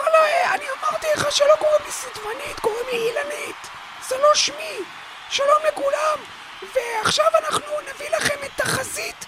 [0.54, 3.68] אני אמרתי לך שלא קוראים לי סדבנית, קוראים לי אילנית.
[4.10, 4.84] זה לא שמי.
[5.30, 6.18] שלום לכולם.
[6.62, 9.26] ועכשיו אנחנו נביא לכם את תחזית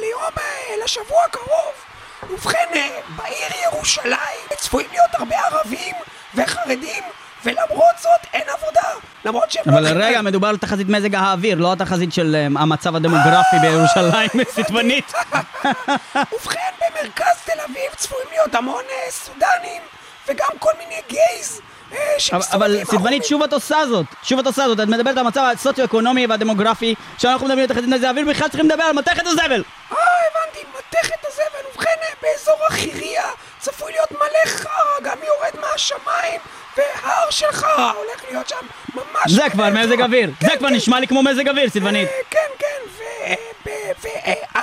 [0.00, 0.22] ליום,
[0.84, 1.72] לשבוע הקרוב.
[2.30, 5.94] ובכן, בעיר ירושלים צפויים להיות הרבה ערבים
[6.34, 7.02] וחרדים,
[7.44, 8.80] ולמרות זאת אין עבודה.
[9.24, 9.64] למרות שהם...
[9.72, 14.28] אבל לא- רגע, מדובר על תחזית מזג האוויר, לא התחזית של אה, המצב הדמוגרפי בירושלים,
[14.62, 15.12] סטבנית.
[16.32, 19.82] ובכן, במרכז תל אביב צפויים להיות המון אה, סודנים,
[20.28, 21.60] וגם כל מיני גייז.
[21.92, 21.98] אה,
[22.32, 22.84] אבל- אבל.
[22.84, 24.06] סטבנית, שוב את עושה זאת.
[24.22, 24.80] שוב את עושה זאת.
[24.80, 28.84] את מדברת על המצב הסוציו-אקונומי והדמוגרפי, כשאנחנו מדברים על תחזית מזג האוויר, בכלל צריכים לדבר
[28.84, 29.62] על מתכת הזבל.
[29.92, 29.96] אה,
[30.30, 31.70] הבנתי, מתכת הזבל.
[31.74, 33.24] ובכן, אה, באזור החירייה
[33.58, 34.70] צפוי להיות מלא חרא,
[35.02, 36.40] גם יורד מהשמיים,
[36.80, 38.56] והר של חרא הולך להיות שם
[38.94, 39.32] ממש...
[39.32, 39.70] זה כבר.
[39.70, 40.30] מזג אוויר.
[40.40, 40.74] כן, זה כבר כן.
[40.74, 42.08] נשמע לי כמו מזג אוויר, סטבנית.
[42.08, 42.66] אה, כן, כן,
[42.98, 43.02] ו...
[43.66, 43.70] ב-
[44.02, 44.06] ו...
[44.26, 44.62] אה, אה,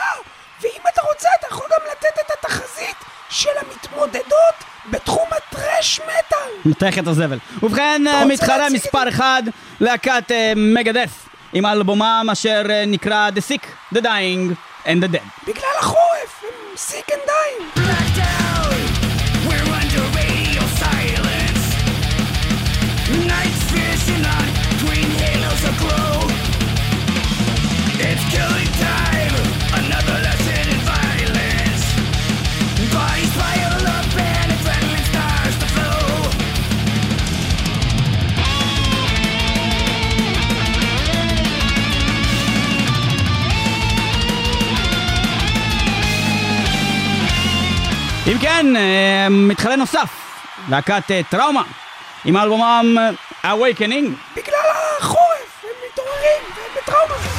[0.62, 2.96] ואם אתה רוצה, אתה יכול גם לתת את התחזית
[3.30, 4.56] של המתמודדות
[4.92, 6.52] בתחום ה thrash metal.
[6.66, 7.38] מתכת הזבל.
[7.64, 9.44] ובכן, אה, מתחרה מספר אחד,
[9.80, 11.10] להקת Megadeth,
[11.54, 14.54] עם אלבומם אשר אה, נקרא The Sick, The Dying
[14.86, 15.48] and The Dead.
[15.48, 18.67] בגלל החורף, הם sick and dying.
[48.28, 50.10] אם כן, אה, מתחרה נוסף,
[50.70, 51.64] להקת אה, טראומה,
[52.26, 52.96] עם אלבומם
[53.46, 54.36] אה, Awakening.
[54.36, 54.56] בגלל
[55.00, 57.37] החורף, הם מתעוררים, והם בטראומה.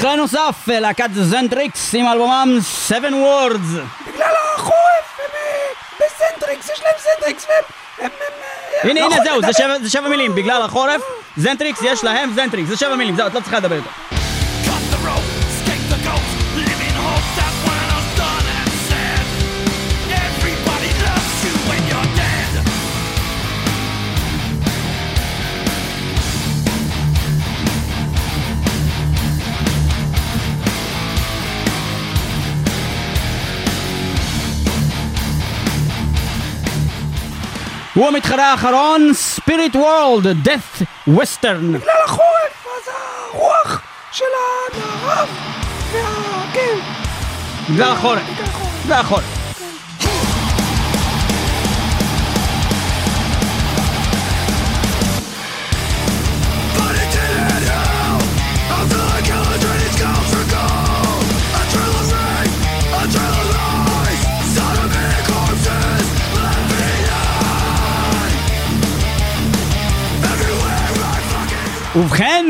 [0.00, 3.78] מתחרה נוסף, אה, להקת Xentrix, עם אלבומם Seven Words.
[4.08, 7.64] בגלל החורף, הם אה, ב Xentrix, יש להם Xentrix, והם...
[7.98, 8.04] הם...
[8.04, 8.10] הם,
[8.84, 11.02] אה, הנה, לא הנה, זהו, זה שבע מילים, בגלל החורף,
[11.36, 13.90] Xentrix, יש להם Xentrix, זה שבע מילים, זהו, את לא צריכה לדבר איתו.
[37.94, 41.78] הוא המתחרה האחרון, Spirit World, Death Western.
[41.78, 42.92] בגלל החורף, אז
[43.34, 43.80] הרוח
[44.12, 44.24] של
[44.74, 45.28] המערב,
[45.92, 46.00] וה...
[46.52, 46.78] כן,
[47.70, 48.22] בגלל החורף.
[48.84, 49.39] בגלל החורף.
[71.96, 72.46] ובכן,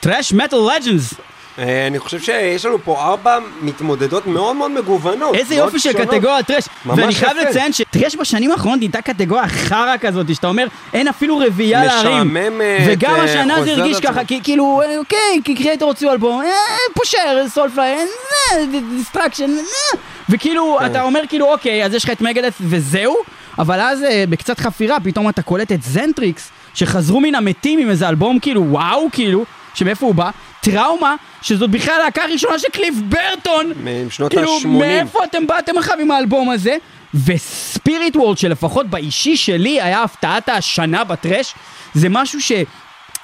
[0.00, 1.14] thrash metal legends.
[1.58, 5.34] אה, אני חושב שיש לנו פה ארבע מתמודדות מאוד מאוד מגוונות.
[5.34, 6.08] איזה מאוד יופי של שונות.
[6.08, 6.64] קטגוריה thrash.
[6.86, 7.50] ואני חייב יפה.
[7.50, 12.12] לציין ש thrash בשנים האחרונות נהייתה קטגוריה חרא כזאת, שאתה אומר, אין אפילו רביעייה להרים.
[12.16, 14.24] משעממת, וגם אה, השנה זה הרגיש ככה.
[14.24, 16.48] כי- כאילו, אה, אוקיי, כי Kreator הוציאו אלבום, אה,
[16.94, 17.18] פושר,
[17.48, 17.96] Soulfly,
[18.96, 19.50] Destruction,
[20.28, 20.86] וכאילו, כן.
[20.86, 23.16] אתה אומר כאילו, אוקיי, אז יש לך את Megadeth וזהו,
[23.58, 28.08] אבל אז אה, בקצת חפירה, פתאום אתה קולט את Xentrix, שחזרו מן המתים עם איזה
[28.08, 30.30] אלבום כאילו, וואו, כאילו, שמאיפה הוא בא?
[30.60, 33.72] Trauma, שזאת בכלל הלהקה הראשונה של קליף ברטון.
[34.06, 34.68] משנות כאילו, ה-80.
[34.68, 36.76] מאיפה אתם באתם עכשיו עם האלבום הזה?
[37.24, 41.54] ו SpiritWorld, שלפחות באישי שלי היה הפתעת השנה ב thrash,
[41.94, 42.52] זה משהו ש...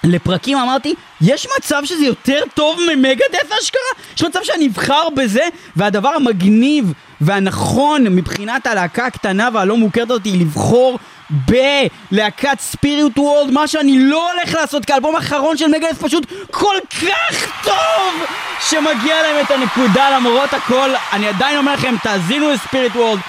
[0.05, 3.81] לפרקים אמרתי, יש מצב שזה יותר טוב מ Megadeth אשכרה?
[4.17, 5.43] יש מצב שאני אבחר בזה?
[5.77, 10.99] והדבר המגניב והנכון מבחינת הלהקה הקטנה והלא מוכרת אותי היא לבחור
[11.31, 17.65] בלהקת ספיריט וורלד, מה שאני לא הולך לעשות כאלבום האחרון של מגדף פשוט כל כך
[17.65, 18.25] טוב
[18.61, 20.91] שמגיע להם את הנקודה למרות הכל.
[21.13, 23.21] אני עדיין אומר לכם, תאזינו לספיריט וורלד,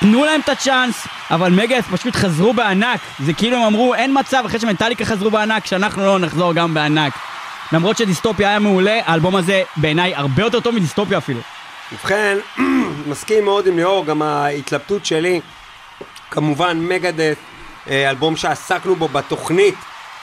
[0.00, 3.00] תנו להם את הצ'אנס, אבל מגאס פשוט חזרו בענק.
[3.24, 7.12] זה כאילו הם אמרו, אין מצב, אחרי שמנטליקה חזרו בענק, שאנחנו לא נחזור גם בענק.
[7.72, 11.40] למרות שדיסטופיה היה מעולה, האלבום הזה בעיניי הרבה יותר טוב מדיסטופיה אפילו.
[11.92, 12.38] ובכן,
[13.10, 15.40] מסכים מאוד עם ליאור, גם ההתלבטות שלי,
[16.30, 17.36] כמובן מגדס,
[17.90, 19.74] אה, אלבום שעסקנו בו בתוכנית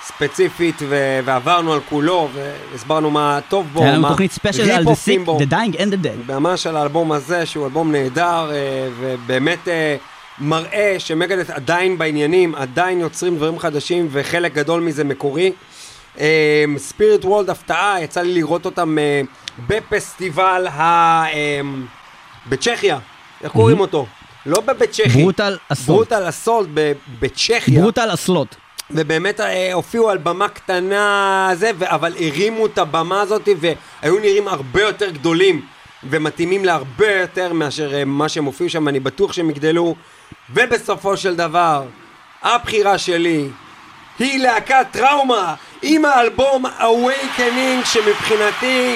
[0.04, 4.84] ספציפית ו- ועברנו על כולו והסברנו מה טוב בו, היה לנו מה תוכנית ספיישל על
[4.84, 6.32] The Sick, Dying and the Dead.
[6.32, 9.96] ממש על האלבום הזה, שהוא אלבום נהדר, אה, ובאמת אה,
[10.40, 15.52] מראה שמגדס עדיין בעניינים, עדיין יוצרים דברים חדשים, וחלק גדול מזה מקורי.
[16.78, 18.98] ספיריט וולד הפתעה, יצא לי לראות אותם
[19.68, 21.24] בפסטיבל ה...
[22.50, 22.98] בצ'כיה,
[23.44, 24.06] איך קוראים אותו?
[24.48, 25.10] לא בבית צ'כי.
[25.10, 25.88] ברוטל אסולט.
[25.88, 26.68] ברוטל אסולט
[27.20, 27.82] בצ'כיה.
[27.82, 28.56] ברוטל אסלוט.
[28.92, 34.82] ובאמת אה, הופיעו על במה קטנה זה, אבל הרימו את הבמה הזאת והיו נראים הרבה
[34.82, 35.62] יותר גדולים
[36.10, 39.96] ומתאימים להרבה יותר מאשר אה, מה שהם הופיעו שם, אני בטוח שהם יגדלו.
[40.54, 41.84] ובסופו של דבר,
[42.44, 43.48] הבחירה שלי
[44.20, 48.96] היא להקת טראומה עם האלבום Awakening שמבחינתי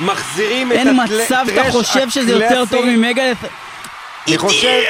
[0.00, 2.70] מחזירים את אין הטל- מצב שאתה חושב שזה יותר הקלאסי.
[2.76, 3.36] טוב ממגדף.
[4.30, 4.80] אני חושב,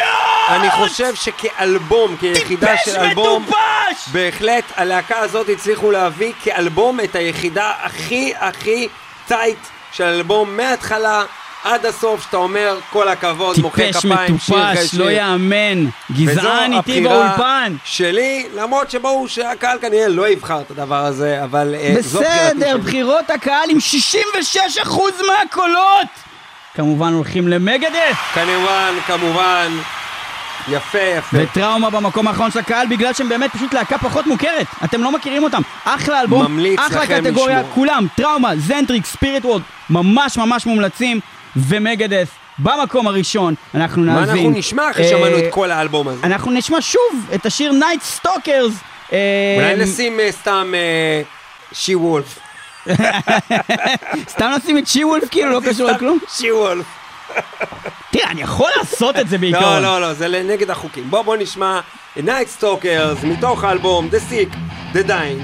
[0.48, 4.08] אני חושב שכאלבום, כיחידה של אלבום, מטופש!
[4.12, 8.88] בהחלט הלהקה הזאת הצליחו להביא כאלבום את היחידה הכי הכי
[9.26, 9.58] טייט
[9.92, 11.24] של אלבום מההתחלה
[11.64, 15.04] עד הסוף, שאתה אומר כל הכבוד, מוחא טיפש כפיים, שיר אחרי מטופש, שיר.
[15.04, 15.86] לא יאמן.
[16.12, 17.76] גזען איתי באולפן.
[17.84, 22.76] שלי, למרות שברור שהקהל כנראה לא יבחר את הדבר הזה, אבל אה, זו בחירתי בסדר.
[22.76, 23.78] בחירות הקהל עם
[24.84, 24.90] 66%
[25.26, 26.29] מהקולות!
[26.74, 28.16] כמובן הולכים למגדף!
[28.34, 29.68] כמובן, כמובן,
[30.68, 31.36] יפה יפה.
[31.40, 34.66] וטראומה במקום האחרון של הקהל בגלל שהם באמת פשוט להקה פחות מוכרת.
[34.84, 35.62] אתם לא מכירים אותם.
[35.84, 37.74] אחלה אלבום, ממליץ אחלה לכם קטגוריה, לשמוע.
[37.74, 41.20] כולם, טראומה, זנטריק, ספיריט וורד, ממש ממש מומלצים.
[41.56, 44.36] ו Megadeth במקום הראשון, אנחנו מה נאזין.
[44.36, 46.26] אנחנו נשמע אחרי אה, שמענו את כל האלבום הזה?
[46.26, 48.72] אנחנו נשמע שוב את השיר Night Stalkers.
[49.10, 50.72] אולי נשים אה, סתם
[51.72, 52.38] She-Wolf.
[54.28, 56.18] סתם נשים את She-Wolf כאילו, לא קשור לכלום?
[56.28, 56.86] She-Wolf.
[58.10, 59.82] תראה, אני יכול לעשות את זה לא, בעיקרון.
[59.82, 61.10] לא, לא, זה נגד החוקים.
[61.10, 61.80] בוא, בוא נשמע
[62.16, 64.54] Night Stalkers מתוך האלבום The Sick,
[64.94, 65.42] The Dying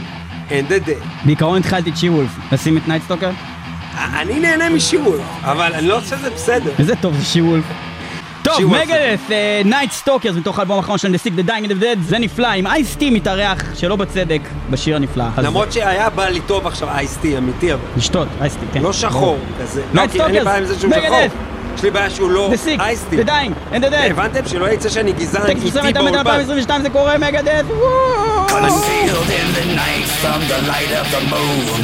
[0.48, 1.24] and The Dead.
[1.24, 2.30] בעיקרון התחלתי את שי וולף.
[2.52, 3.30] לשים את נייט סטוקר?
[3.96, 6.70] אני נהנה משי וולף, אבל אני לא חושב שזה בסדר.
[6.78, 7.64] איזה טוב זה שי וולף.
[8.46, 8.64] טוב.
[8.64, 9.20] מגדף,
[9.64, 12.66] נייט סטוקרס מתוך האלבום האחרון של The Sick, The Dying the Dead, זה נפלא, עם
[12.66, 14.40] אייסטי מתארח שלא בצדק
[14.70, 15.24] בשיר הנפלא.
[15.36, 15.46] הזה.
[15.48, 18.82] למרות שהיה בא לי טוב עכשיו אייסטי אמיתי, אבל לשתות, אייסטי, כן.
[18.82, 19.82] לא שחור כזה.
[20.78, 21.06] שהוא מגדף.
[21.06, 21.20] שחור.
[21.76, 23.16] יש לי בעיה שהוא לא The Sick, אייסטי.
[23.22, 24.10] The Dying and the Dead.
[24.10, 24.48] הבנתם?
[24.48, 26.40] שלא יצא שאני גזען טקסט איתי פרסם את המדינה באולפן.
[26.40, 27.62] 2022 זה קורה מגדף.
[27.68, 28.46] וואו.
[28.48, 31.82] Concealed in the night from the light of the moon.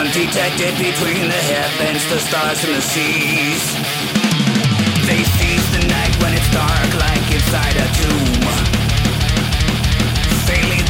[0.00, 3.93] Undetected between the heavens, the stars and the seas.
[5.06, 8.44] They seize the night when it's dark, like inside a tomb.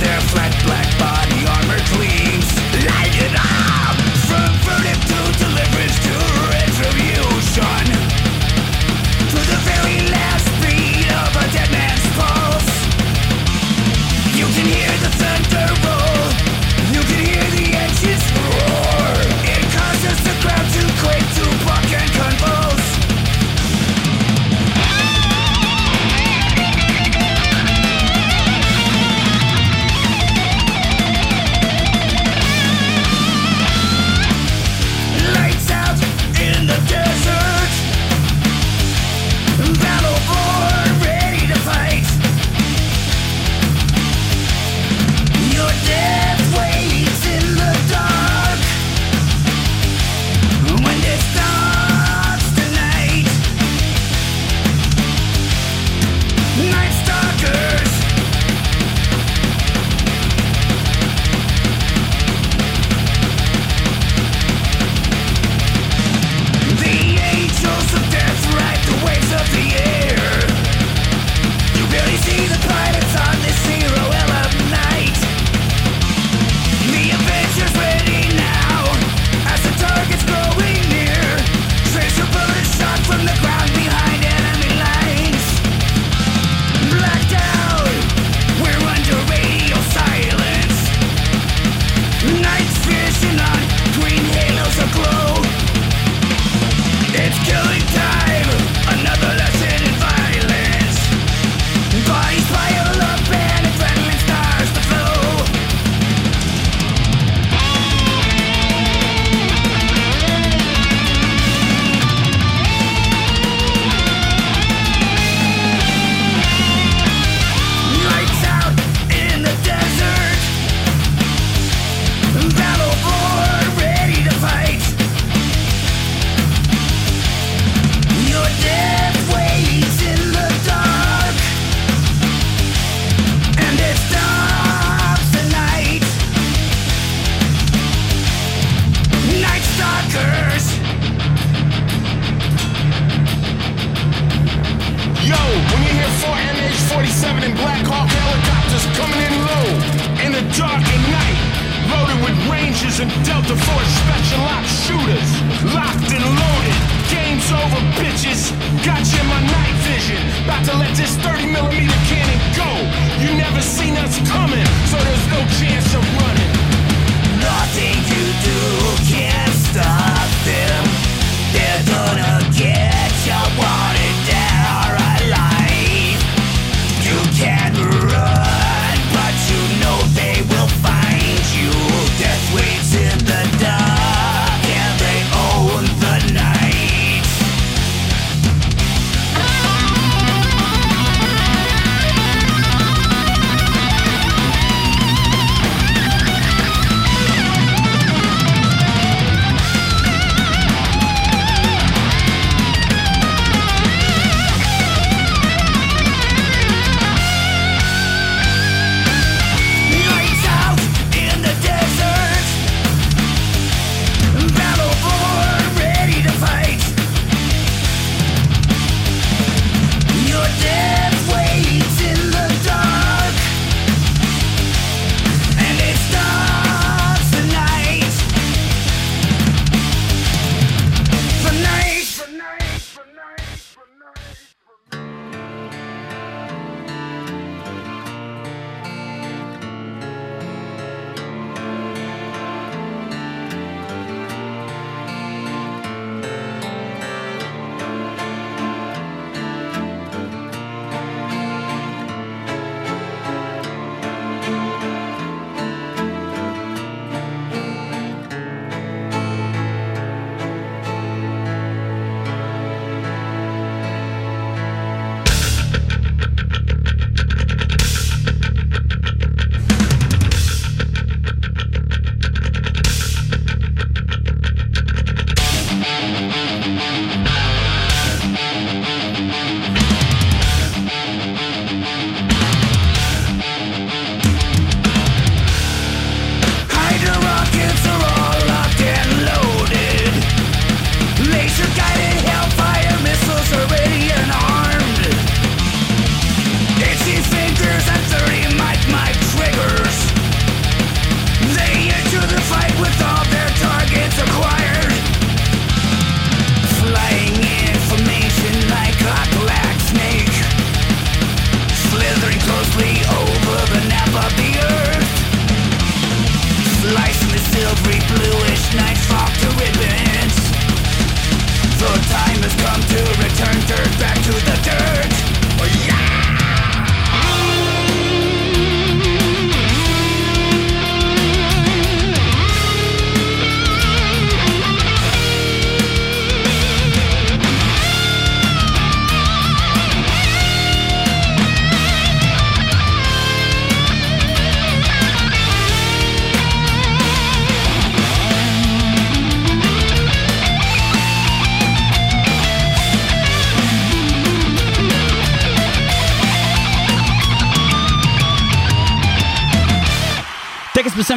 [0.05, 2.51] Their flat black body armor gleams.
[3.41, 3.97] Up!
[4.29, 4.53] From
[4.85, 6.15] to deliverance to
[6.53, 7.87] retribution.
[9.31, 12.73] To the very last beat of a dead man's pulse.
[14.37, 15.94] You can hear the thunder roll.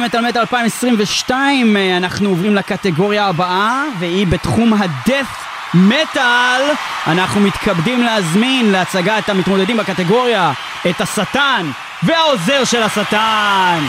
[0.08, 5.26] מטאל מטאל 2022, אה, אנחנו עוברים לקטגוריה הבאה, והיא בתחום הדף
[5.74, 6.62] מטאל.
[7.06, 10.52] אנחנו מתכבדים להזמין להצגת המתמודדים בקטגוריה
[10.90, 11.70] את השטן
[12.02, 13.84] והעוזר של השטן.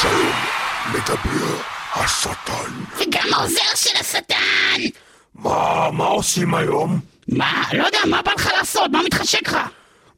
[0.00, 0.32] שלום,
[0.94, 1.56] מדבר
[1.94, 2.72] השטן.
[2.98, 4.80] וגם העוזר של השטן!
[5.34, 7.00] מה, מה עושים היום?
[7.28, 7.62] מה?
[7.72, 8.90] לא יודע, מה בא לך לעשות?
[8.90, 9.58] מה מתחשק לך?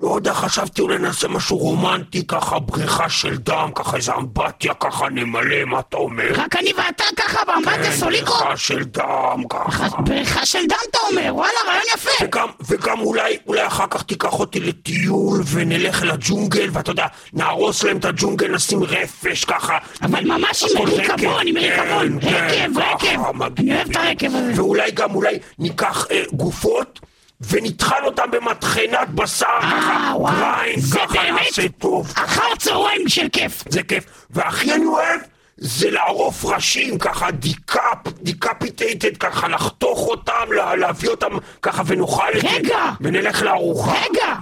[0.01, 5.09] לא יודע, חשבתי אולי נעשה משהו רומנטי, ככה בריכה של דם, ככה איזה אמבטיה, ככה
[5.09, 6.33] נמלא, מה אתה אומר?
[6.35, 8.33] רק אני ואתה ככה באמבטיה סוליקו?
[8.33, 9.89] בריכה של דם, ככה.
[10.03, 12.11] בריכה של דם אתה אומר, וואלה, רעיון יפה!
[12.25, 17.83] וגם, וגם אולי, אולי אחר כך תיקח אותי לטיול ונלך אל הג'ונגל, ואתה יודע, נהרוס
[17.83, 19.79] להם את הג'ונגל, נשים רפש ככה.
[20.03, 22.21] אבל ממש עם ריקבון, עם כן, ריקבון.
[22.21, 23.43] כן, רקב, רקב.
[23.59, 24.53] אני אוהב את הרקב הזה.
[24.57, 27.01] ואולי גם, אולי ניקח אה, גופות.
[27.41, 31.31] ונטחן אותם במטחנת בשר, ככה, וואו, grind, זה ככה?
[31.31, 32.13] נעשה טוב.
[32.15, 33.65] אחר צהריים של כיף.
[33.69, 34.05] זה כיף.
[34.31, 35.21] והכי אני אוהב,
[35.57, 41.31] זה לערוף ראשים, ככה decap, decapitated, ככה לחתוך אותם, לה- להביא אותם
[41.63, 42.49] ככה ונאכל את זה.
[42.49, 42.85] רגע.
[43.01, 43.93] ונלך לארוחה.
[43.93, 44.35] רגע!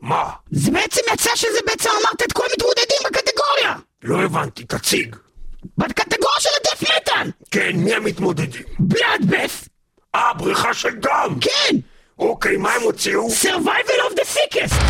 [0.00, 0.24] מה?
[0.50, 3.74] זה בעצם יצא שזה בעצם אמרת את כל המתמודדים בקטגוריה!
[4.02, 5.16] לא הבנתי, תציג.
[5.78, 7.30] בקטגוריה של ה death metal!
[7.50, 8.62] כן, מי המתמודדים?
[8.78, 9.68] Bloodbath!
[10.14, 11.34] אה, בריכה של דם.
[11.40, 11.76] כן!
[12.18, 13.28] אוקיי, מה הם הוציאו?
[13.28, 14.82] Survival of the sickest!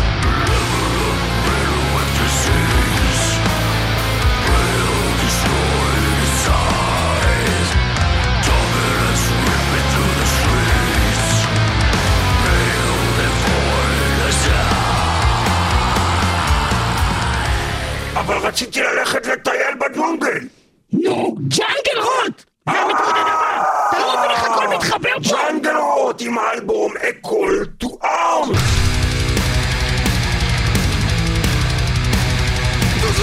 [18.13, 20.47] אבל רציתי ללכת לטייל בג'ונגל!
[20.93, 22.46] נו, ג'אנגל רוט!
[22.71, 23.63] זה המתמודד הבא!
[23.89, 25.09] אתה לא מבין איך הכל מתחבר
[25.79, 28.57] רוט עם האלבום A Call to Arms!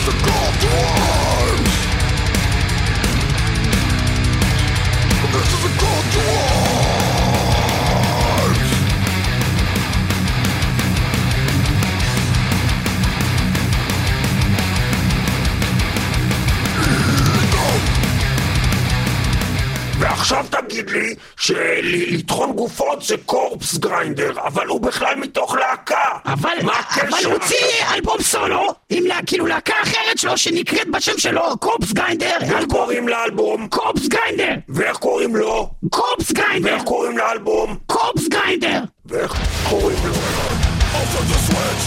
[0.09, 1.75] A call to arms!
[5.33, 5.74] This is a
[20.15, 26.19] ועכשיו תגיד לי שלטחון גופות זה Corpsegrinder, אבל הוא בכלל מתוך להקה.
[26.27, 27.29] אבל, מה אבל הקשר?
[27.29, 27.57] הוא הוציא
[27.95, 33.09] אלבום סולו עם לה, כאילו להקה אחרת שלו שנקראת בשם שלו Corpsegrinder איך אלבום קוראים
[33.09, 33.69] לאלבום?
[33.69, 35.71] Corpsegrinder ואיך קוראים לו?
[35.91, 37.77] Corpsegrinder ואיך קוראים לאלבום?
[37.87, 39.33] Corpsegrinder ואיך
[39.71, 40.15] קוראים לו?
[41.15, 41.85] Flip the switch,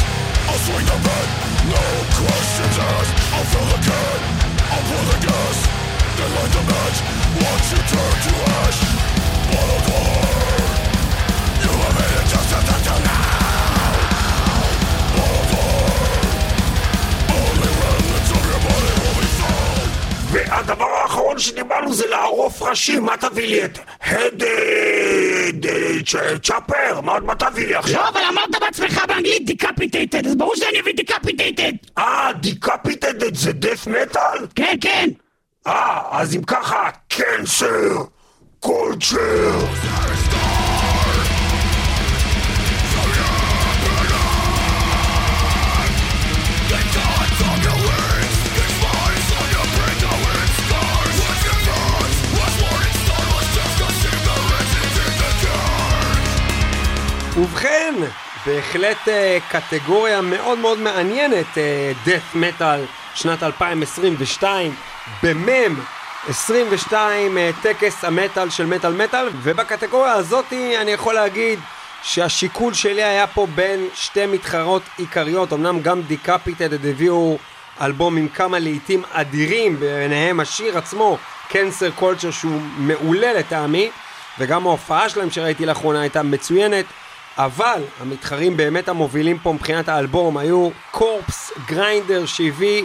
[0.49, 1.27] I'll swing the bed,
[1.73, 1.83] no
[2.19, 3.15] questions asked.
[3.35, 4.19] I'll fill the can,
[4.71, 5.76] I'll pour the gas,
[20.31, 24.43] והדבר האחרון שדיברנו זה לערוף ראשים, מה תביא לי את ה
[26.43, 26.72] death...
[26.72, 27.01] chopper?
[27.01, 28.01] מה תביא לי עכשיו?
[28.01, 33.87] לא, אבל אמרת בעצמך באנגלית decapitated, אז ברור שאני אביא Decapitated אה, Decapitated זה death
[33.87, 34.47] metal?
[34.55, 35.09] כן, כן
[35.67, 38.03] אה, אז אם ככה, Cancer
[38.59, 39.59] Culture.
[57.37, 57.93] ובכן,
[58.45, 61.57] בהחלט אה, קטגוריה מאוד מאוד מעניינת,
[62.05, 62.79] death metal
[63.15, 64.75] שנת 2022,
[65.23, 65.79] במם
[66.29, 71.59] 22 אה, טקס המטאל של מטאל מטאל, ובקטגוריה הזאתי אני יכול להגיד
[72.03, 77.37] שהשיקול שלי היה פה בין שתי מתחרות עיקריות, אמנם גם Decapitated הביאו
[77.81, 81.17] אלבום עם כמה להיטים אדירים, ביניהם השיר עצמו,
[81.49, 83.89] Cancer Culture שהוא מעולה לטעמי,
[84.39, 86.85] וגם ההופעה שלהם שראיתי לאחרונה הייתה מצוינת.
[87.37, 92.83] אבל המתחרים באמת המובילים פה מבחינת האלבום היו קורפס גריינדר שהביא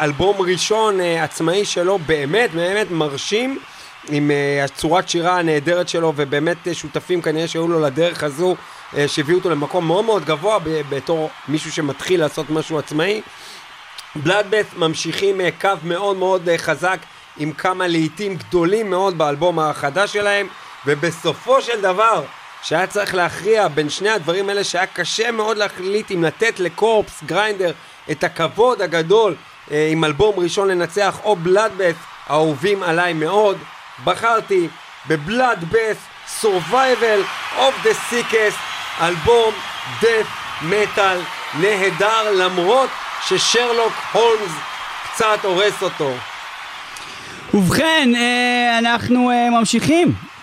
[0.00, 3.58] אלבום ראשון uh, עצמאי שלו באמת באמת מרשים
[4.08, 8.56] עם uh, הצורת שירה הנהדרת שלו ובאמת uh, שותפים כנראה שהיו לו לדרך הזו
[9.06, 10.58] שהביאו אותו למקום מאוד מאוד גבוה
[10.88, 13.22] בתור מישהו שמתחיל לעשות משהו עצמאי.
[14.16, 16.98] בלאדבeth ממשיכים אה, קו מאוד מאוד אה, חזק
[17.36, 20.46] עם כמה להיטים גדולים מאוד באלבום החדש שלהם
[20.86, 22.24] ובסופו של דבר
[22.62, 27.72] שהיה צריך להכריע בין שני הדברים האלה שהיה קשה מאוד להחליט אם לתת לקורפס גריינדר
[28.10, 33.58] את הכבוד הגדול אה, עם אלבום ראשון לנצח או בלאדבeth האהובים עליי מאוד
[34.04, 34.68] בחרתי
[35.08, 37.20] בבלאדבeth Survival
[37.56, 38.58] of the Sickest
[39.00, 39.54] אלבום
[40.00, 41.18] death metal
[41.60, 42.90] נהדר למרות
[43.28, 44.52] ששרלוק הולמס
[45.12, 46.12] קצת הורס אותו.
[47.54, 50.33] ובכן, אה, אנחנו אה, ממשיכים.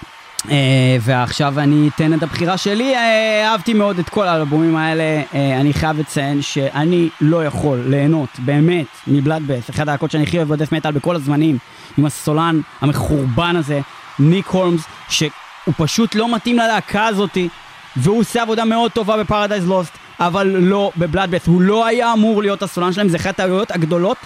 [0.49, 2.95] אה, ועכשיו אני אתן את הבחירה שלי.
[2.95, 5.21] אה, אהבתי מאוד את כל האלבומים האלה.
[5.33, 10.49] אה, אני חייב לציין שאני לא יכול ליהנות באמת מבלאדבס, אחד הלהקות שאני הכי אוהב
[10.49, 11.57] בדף מטאל בכל הזמנים,
[11.97, 13.81] עם הסולן המחורבן הזה,
[14.19, 15.29] ניק הולמס, שהוא
[15.77, 17.49] פשוט לא מתאים ללהקה הזאתי,
[17.95, 21.47] והוא עושה עבודה מאוד טובה ב Paradise Lost, אבל לא ב Bloodbath.
[21.47, 24.17] הוא לא היה אמור להיות הסולן שלהם, זה אחת הטעויות הגדולות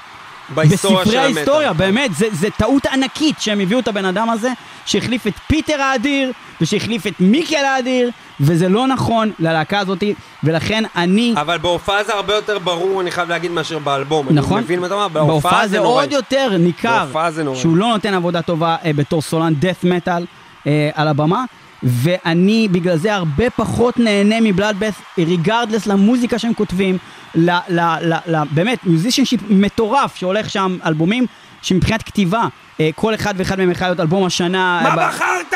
[0.49, 1.35] בהיסטוריה בספרי של המטאל.
[1.37, 4.49] ההיסטוריה, באמת, זה, זה טעות ענקית שהם הביאו את הבן אדם הזה,
[4.85, 6.31] שהחליף את פיטר האדיר,
[6.61, 10.03] ושהחליף את מיקל האדיר, וזה לא נכון ללהקה הזאת,
[10.43, 11.33] ולכן אני...
[11.37, 14.27] אבל בהופעה זה הרבה יותר ברור, אני חייב להגיד, מאשר באלבום.
[14.29, 14.57] נכון?
[14.57, 16.03] אני מבין מה אתה אומר, בהופעה זה נוראי.
[16.03, 17.61] עוד יותר ניכר, בהופעה זה נוראי.
[17.61, 20.25] שהוא לא נותן עבודה טובה אה, בתור סולן death metal
[20.67, 21.45] אה, על הבמה.
[21.83, 26.97] ואני בגלל זה הרבה פחות נהנה מ Bloodbath, regardless למוזיקה שהם כותבים,
[27.35, 31.25] ל, ל, ל, ל, באמת, musicianship מטורף שהולך שם, אלבומים
[31.61, 32.47] שמבחינת כתיבה,
[32.79, 34.79] אה, כל אחד ואחד מהם יכול להיות אלבום השנה.
[34.83, 35.53] מה ב- בחרת?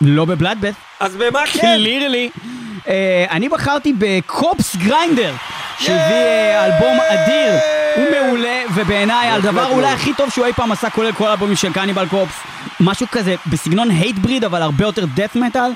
[0.00, 1.60] לא ב Bloodbath, אז במה כן?
[1.60, 2.30] clearly.
[2.88, 5.32] אה, אני בחרתי ב Corpsegrinder,
[5.78, 9.66] שהביא אה, אלבום אדיר, הוא מעולה, ובעיניי הדבר.
[9.66, 12.34] אולי הכי טוב שהוא אי פעם עשה, כולל כל האלבומים של Cannibal Corpse,
[12.80, 15.70] משהו כזה בסגנון Hatebreed, אבל הרבה יותר death metal,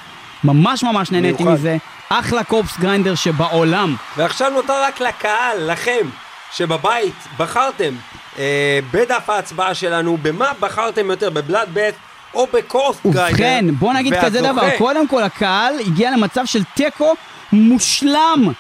[0.45, 1.45] ממש ממש נהניתי.
[1.45, 1.77] מזה,
[2.09, 3.97] אחלה Corpsegrinder שבעולם.
[4.17, 6.09] ועכשיו נותר רק לקהל, לכם,
[6.53, 7.93] שבבית בחרתם
[8.39, 11.95] אה, בדף ההצבעה שלנו, במה בחרתם יותר, ב Bloodbath
[12.35, 13.35] או ב Corpsegrinder.
[13.35, 17.15] ובכן, בוא נגיד כזה דבר, קודם כל הקהל הגיע למצב של תיקו
[17.53, 18.53] מושלם,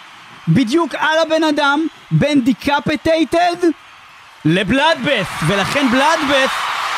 [0.48, 3.56] בדיוק על הבן אדם, בין Decapitated
[4.44, 6.50] לבלאדבס, ולכן בלאדבס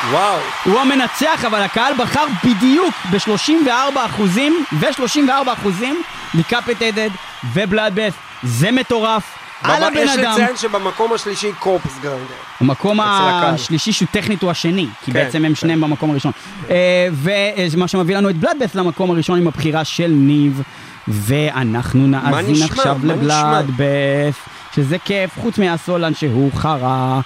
[0.09, 0.39] וואו.
[0.65, 6.01] הוא המנצח, אבל הקהל בחר בדיוק ב-34 אחוזים, ו-34 אחוזים
[6.35, 7.07] דיקפטד
[7.53, 8.13] ובלאדבס.
[8.43, 9.37] זה מטורף.
[9.63, 12.33] על הבן יש אדם, לציין שבמקום השלישי קורפס גריינדר.
[12.59, 13.53] המקום אצל הקהל.
[13.53, 15.55] השלישי שהוא טכנית הוא השני, כי כן, בעצם הם כן.
[15.55, 16.31] שניהם במקום הראשון.
[16.69, 20.61] אה, ומה שמביא לנו את בלאדבס למקום הראשון עם הבחירה של ניב,
[21.07, 22.65] ואנחנו נאזין נשמע?
[22.65, 23.13] עכשיו נשמע?
[23.13, 24.35] לבלאדבס,
[24.75, 27.19] שזה כיף, חוץ מהסולן שהוא חרא.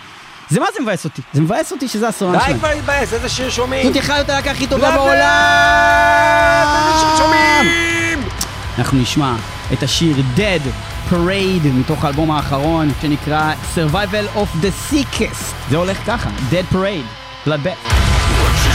[0.49, 1.21] זה מה זה מבאס אותי?
[1.34, 2.57] זה מבאס אותי שזה הסולן די שלהם.
[2.57, 3.88] כבר להתבאס, איזה שיר שומעים?
[3.88, 5.05] זאת יכולה להיות הלהקה הכי טובה בלאדבס!
[6.78, 7.17] איזה שיר בעולם!
[7.17, 8.19] שומעים?
[8.78, 9.36] אנחנו נשמע
[9.73, 10.61] את השיר Dead
[11.11, 15.53] Parade מתוך האלבום האחרון שנקרא Survival of the Sickest.
[15.69, 17.26] זה הולך ככה, Dead Parade.
[17.47, 18.74] Spawn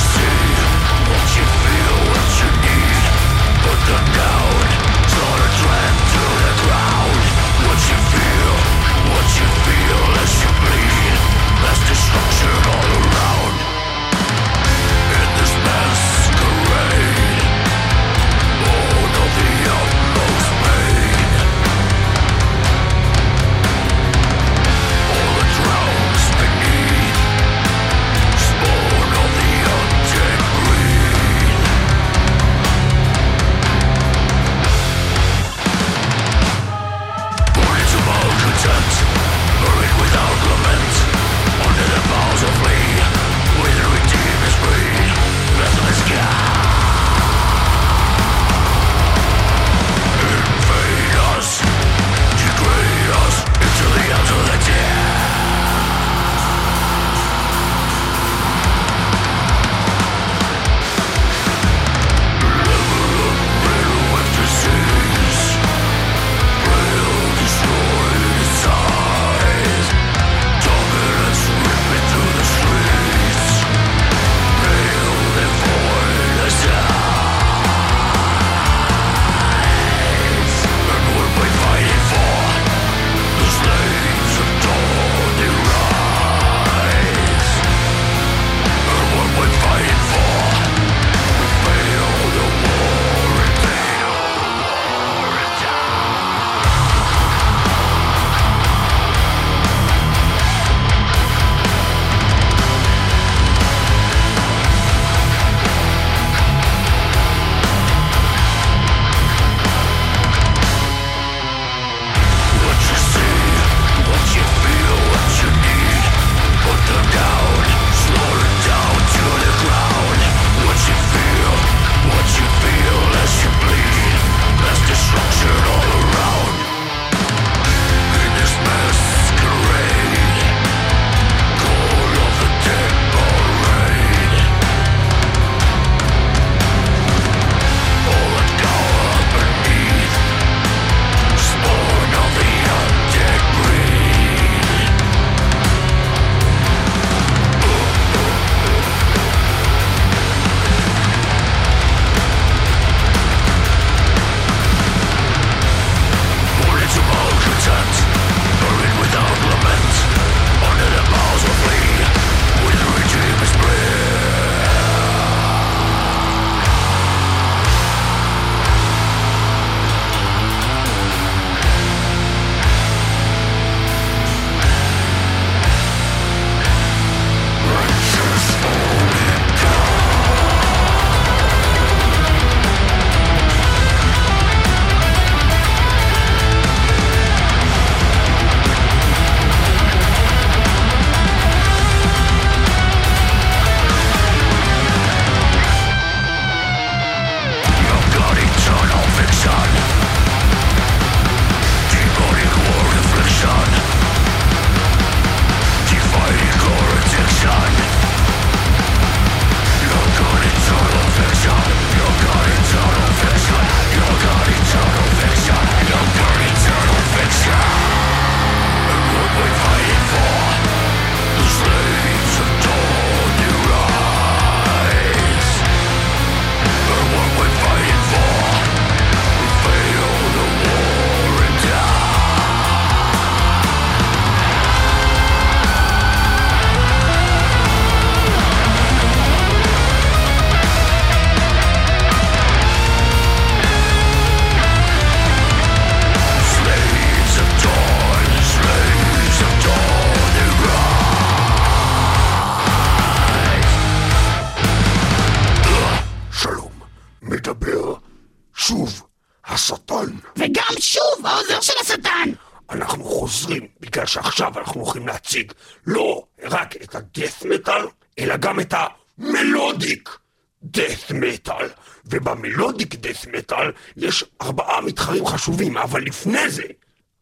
[264.01, 265.53] בגלל שעכשיו אנחנו הולכים להציג
[265.87, 267.87] לא רק את ה death metal,
[268.19, 268.75] אלא גם את
[269.19, 270.19] ה melodic
[270.63, 271.69] death metal.
[272.05, 276.63] וב melodic death metal יש ארבעה מתחרים חשובים, אבל לפני זה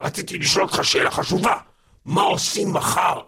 [0.00, 1.56] רציתי לשאול אותך שאלה חשובה.
[2.04, 3.20] מה עושים מחר?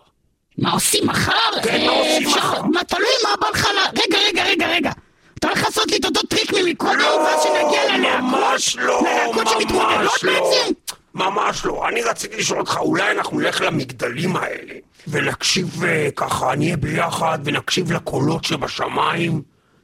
[0.58, 1.62] מה עושים מחר?
[1.62, 2.62] כן, מה אה, עושים מחר?
[2.62, 3.98] מה, תלוי מה בא לך ל...
[3.98, 4.92] רגע, רגע, רגע, רגע.
[5.38, 8.20] אתה הולך לעשות לי את אותו טריק ממקודם, ואז שנגיע ללהקות?
[8.20, 10.32] ממש לא, ללהקות שמתמודדות ממש לא.
[10.32, 10.72] בעצם?
[11.14, 11.88] ממש לא.
[11.88, 14.74] אני רציתי לשאול אותך, אולי אנחנו נלך למגדלים האלה,
[15.08, 19.42] ונקשיב אה, ככה, נהיה ביחד, ונקשיב לקולות שבשמיים.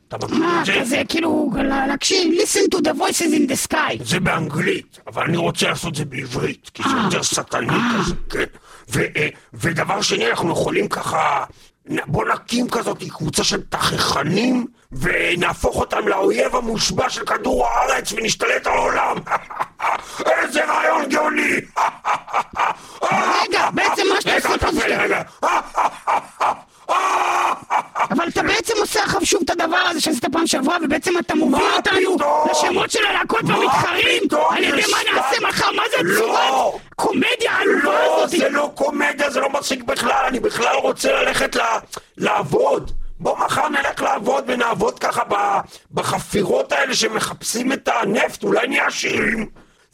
[0.09, 0.72] אתה מכיר מה, את זה?
[0.81, 1.51] כזה, כאילו,
[1.89, 4.05] להקשיב, listen to the voices in the sky.
[4.05, 7.05] זה באנגלית, אבל אני רוצה לעשות את זה בעברית, כי זה אה.
[7.05, 7.66] יותר שטני
[7.99, 8.45] כזה, כן.
[8.89, 11.45] ו- אה, ודבר שני, אנחנו יכולים ככה...
[12.07, 18.72] בוא נקים כזאת קבוצה של תככנים ונהפוך אותם לאויב המושבע של כדור הארץ ונשתלט על
[18.72, 19.16] העולם.
[20.26, 21.53] איזה רעיון גאוני!
[23.43, 25.03] רגע, בעצם מה שאתה רגע, עושה שאתה...
[25.03, 25.22] רגע.
[28.11, 31.66] אבל אתה בעצם עושה עכשיו שוב את הדבר הזה שעשית פעם שעברה, ובעצם אתה מוביל
[31.76, 32.16] אותנו?
[32.51, 34.22] לשמות של הלהקות והמתחרים?
[34.51, 35.49] על ידי מה נעשה.
[35.49, 36.14] מחר, מה זה לא.
[36.14, 38.39] הצורת קומדיה העלובה לא, הזאת?
[38.39, 41.57] זה לא קומדיה, זה לא מצחיק בכלל, אני בכלל רוצה ללכת.
[42.16, 42.91] לעבוד.
[43.18, 45.22] בוא מחר נלך לעבוד ונעבוד ככה.
[45.93, 49.47] בחפירות האלה שמחפשים את הנפט, אולי נהיה עשירים.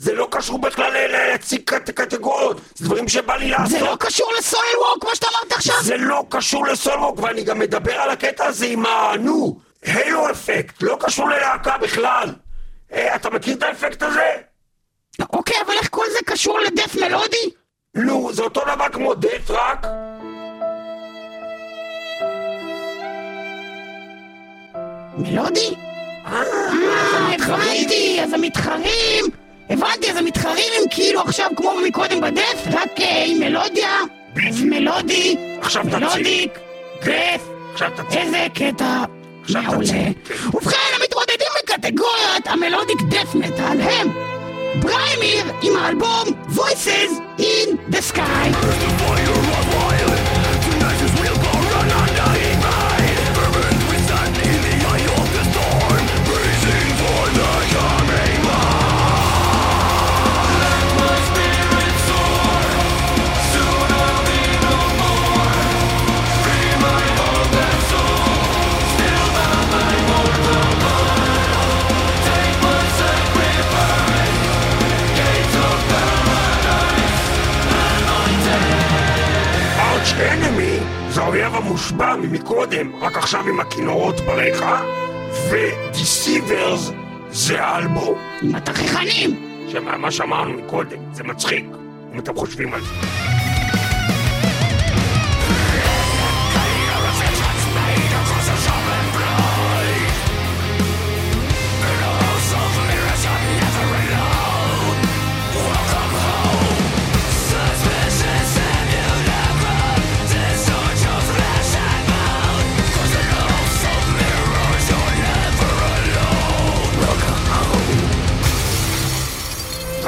[0.03, 1.91] זה לא קשור בכלל להציג קט...
[1.91, 3.69] קטגוריות, זה דברים שבא לי לעשות.
[3.69, 5.75] זה לא קשור לסויל ווק, מה שאתה אמרת עכשיו?
[5.83, 9.13] זה לא קשור לסולרוק, ואני גם מדבר על הקטע הזה עם ה...
[9.21, 12.29] נו, הילו אפקט, לא קשור ללהקה בכלל.
[12.93, 14.31] אה, אתה מכיר את האפקט הזה?
[15.33, 17.51] אוקיי, אבל איך כל זה קשור לדף מלודי?
[17.95, 19.87] נו, זה אותו דבר כמו דט רק...
[25.19, 25.75] מלודי?
[26.27, 29.42] אה, הבנתי, אז המתחרים...
[29.73, 33.99] הבנתי, אז המתחרים הם כאילו עכשיו כמו מקודם בדף, רק אה, עם מלודיה,
[34.49, 35.85] אז מלודי, עכשיו.
[35.85, 36.59] מלודיק,
[37.05, 37.49] דף.
[38.17, 39.05] איזה קטע
[39.49, 40.09] מעולה.
[40.55, 44.09] ובכן, המתמודדים בקטגוריית המלודיק דף מטאל הם
[44.81, 49.32] בריימיר עם האלבום Voices in the Sky.
[81.63, 84.81] המושבע ממקודם, רק עכשיו עם הכינורות ברקע,
[85.51, 86.91] ודיסיברס
[87.31, 88.19] זה האלבום.
[88.55, 89.31] התככנים.
[89.69, 91.65] שמה מה שאמרנו מקודם, זה מצחיק,
[92.15, 93.22] אם אתם חושבים על זה.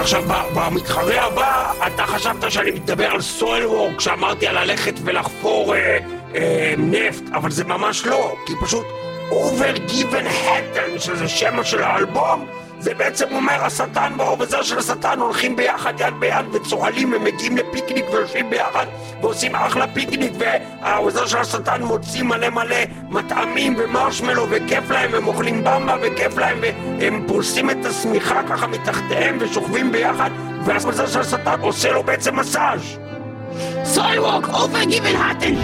[0.04, 0.24] עכשיו,
[0.54, 5.98] במתחרה הבא, אתה חשבת שאני מדבר על סויל וורק, כשאמרתי על ללכת ולחפור אה,
[6.34, 8.86] אה, נפט, אבל זה ממש לא, כי פשוט
[9.30, 12.46] Over Given Hatten, שזה שם של האלבום,
[12.84, 18.50] זה בעצם אומר השטן והעובזר של השטן הולכים ביחד יד ביד וצוהלים ומגיעים לפיקניק ויושבים
[18.50, 18.86] ביחד
[19.20, 22.76] ועושים אחלה פיקניק והעוזר של השטן מוציא מלא מלא
[23.08, 26.58] מטעמים ומרשמלו וכיף להם הם אוכלים במבה וכיף להם
[27.00, 30.30] והם פורסים את השמיכה ככה מתחתיהם ושוכבים ביחד
[30.64, 32.98] והעוזר של השטן עושה לו בעצם מסאז'
[34.18, 35.54] ווק, אובר גיבן האטן.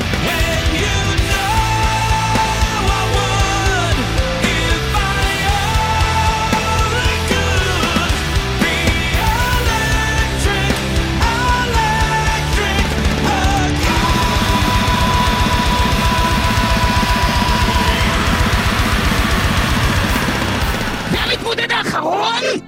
[22.31, 22.61] האחרון,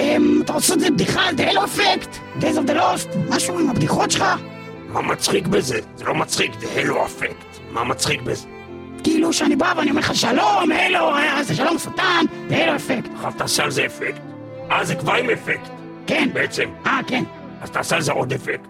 [0.00, 3.70] אמ, אתה רוצה לעשות איזה בדיחה על Halo Effect, Days of the Lost, משהו עם
[3.70, 4.24] הבדיחות שלך?
[4.88, 5.80] מה מצחיק בזה?
[5.96, 8.46] זה לא מצחיק, זה הלו אפקט מה מצחיק בזה?
[9.04, 13.14] כאילו שאני בא ואני אומר לך שלום, הלו, אה, זה שלום שטן, The Halo Effect.
[13.14, 14.20] עכשיו תעשה על זה אפקט
[14.70, 15.70] אה, זה כבר עם אפקט
[16.06, 16.28] כן.
[16.32, 17.24] בעצם אה, כן.
[17.62, 18.68] אז תעשה על זה עוד אפקט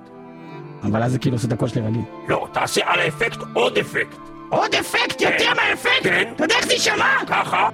[0.82, 2.02] אבל אז זה כאילו עושה את הקול שלי רגיל.
[2.28, 4.16] לא, תעשה על האפקט עוד אפקט
[4.48, 6.02] עוד אפקט, יותר מהאפקט?
[6.02, 6.32] כן.
[6.36, 7.16] אתה יודע איך זה יישמע?
[7.26, 7.68] ככה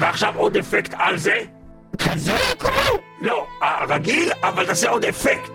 [0.00, 1.36] ועכשיו עוד אפקט על זה
[1.98, 2.70] כזה כמו...
[3.20, 5.50] לא, הרגיל, אבל תעשה עוד אפקט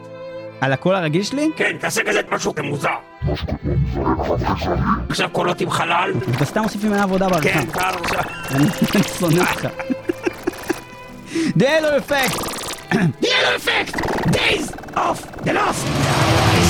[0.62, 1.50] על הקול הרגיל שלי?
[1.56, 2.90] כן, תעשה כזה משהו כמוזר.
[5.10, 6.14] עכשיו קולות עם חלל?
[6.36, 7.60] אתה סתם מוסיף ממנה עבודה בעריכה.
[7.60, 8.22] כן, כבר עכשיו.
[8.56, 9.68] אני שונא אותך.
[11.58, 12.38] The Halo Effect!
[13.22, 13.96] The Halo Effect!
[14.32, 16.69] Days of the Lost!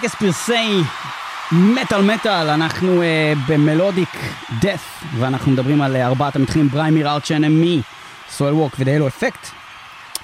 [0.00, 0.80] טקס פרסי
[1.52, 3.04] מטאל מטאל, אנחנו אה,
[3.48, 4.08] ב melodic
[4.60, 7.82] death, ואנחנו מדברים על אה, ארבעת המתחרים Brymir, Arch Enemy,
[8.30, 9.48] Soilwork ו The Halo Effect.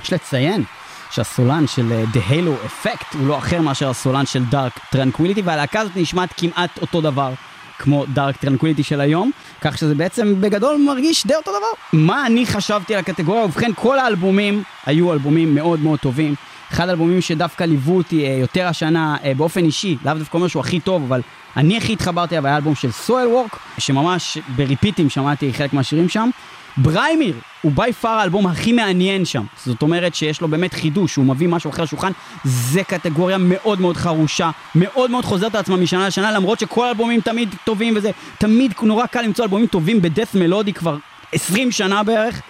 [0.03, 0.64] יש לציין
[1.11, 5.97] שהסולן של The Halo Effect הוא לא אחר מאשר הסולן של Dark Tranquillity, והלהקה הזאת
[5.97, 7.33] נשמעת כמעט אותו דבר.
[7.79, 12.01] כמו Dark Tranquillity של היום, כך שזה בעצם בגדול מרגיש די אותו דבר.
[12.01, 13.45] מה אני חשבתי על הקטגוריה?
[13.45, 16.35] ובכן, כל האלבומים היו אלבומים מאוד מאוד טובים.
[16.75, 20.61] אחד האלבומים שדווקא ליוו אותי אה, יותר השנה אה, באופן אישי, לאו דווקא אומר שהוא
[20.61, 21.20] הכי טוב, אבל
[21.57, 26.31] אני הכי התחברתי אליו היה האלבום של סואל וורק, שממש בריפיטים שמעתי חלק מהשירים שם.
[26.77, 31.25] בריימיר הוא בי פאר האלבום הכי מעניין שם, זאת אומרת שיש לו באמת חידוש, הוא
[31.25, 32.12] מביא משהו אחר לשולחן,
[32.45, 37.20] זה קטגוריה מאוד מאוד חרושה, מאוד מאוד חוזרת על עצמה משנה לשנה, למרות שכל האלבומים
[37.20, 40.97] תמיד טובים וזה, תמיד נורא קל למצוא אלבומים טובים בדף מלודי כבר
[41.33, 42.41] 20 שנה בערך.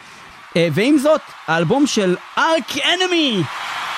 [0.56, 3.42] אה, ועם זאת, האלבום של ארק אנמי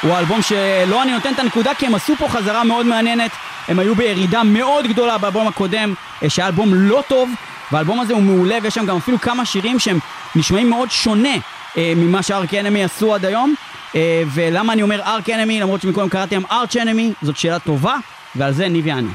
[0.07, 3.31] הוא האלבום שלא אני נותן את הנקודה כי הם עשו פה חזרה מאוד מעניינת.
[3.69, 7.31] הם היו בירידה מאוד גדולה באלבום הקודם, אה, שהיה אלבום לא טוב,
[7.73, 9.99] והאלבום הזה הוא מעולה ויש שם גם אפילו כמה שירים שהם
[10.35, 11.35] נשמעים מאוד שונה
[11.77, 13.55] אה, ממה שארק אנמי עשו עד היום.
[13.95, 17.97] אה, ולמה אני אומר ארק אנמי למרות שמקודם קראתי להם ארץ' אנמי, זאת שאלה טובה,
[18.37, 19.13] ועל זה ניב יענה.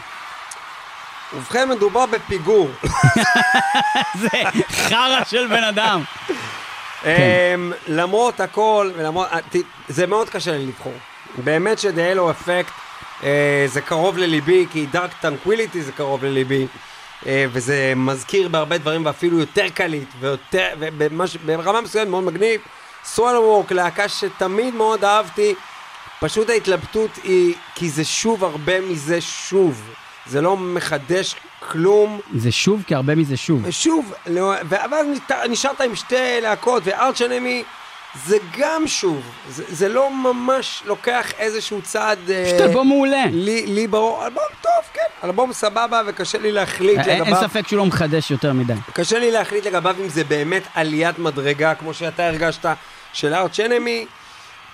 [1.34, 2.70] ובכן מדובר בפיגור.
[4.22, 4.30] זה
[4.72, 6.02] חרא של בן אדם.
[7.06, 7.10] אמ,
[7.88, 9.40] למרות הכל, ולמרות, אה,
[9.90, 10.94] זה מאוד קשה לי לבחור.
[11.38, 12.72] באמת ש The Halo Effect
[13.68, 16.68] זה קרוב לליבי, כי Dark Tranquillity זה קרוב לליבי.
[17.26, 22.62] אה, וזה מזכיר בהרבה דברים ואפילו יותר קליט ויותר, ובמש- ברמה מסוימת מאוד מגניב.
[23.06, 25.56] Soilwork, להקה שתמיד מאוד אהבתי,
[26.20, 29.82] פשוט ההתלבטות היא, כי זה שוב הרבה מזה שוב.
[30.28, 31.36] זה לא מחדש
[31.70, 32.20] כלום.
[32.36, 33.70] זה שוב כי הרבה מזה שוב.
[33.72, 35.08] שוב, לא- ואז
[35.50, 37.64] נשארת עם שתי להקות, וארץ' אנמי
[38.26, 42.30] זה גם שוב, זה, זה לא ממש לוקח איזשהו צעד...
[42.30, 43.24] אה, פשוט אלבום מעולה.
[43.32, 47.42] לי, לי ברור, אלבום טוב, כן, אלבום סבבה, וקשה לי להחליט אין אין לגביו.
[47.50, 48.74] ספק שהוא לא מחדש יותר מדי.
[48.94, 52.66] קשה לי להחליט לגביו אם זה באמת עליית מדרגה, כמו שאתה הרגשת,
[53.14, 54.06] של ארץ' אנמי.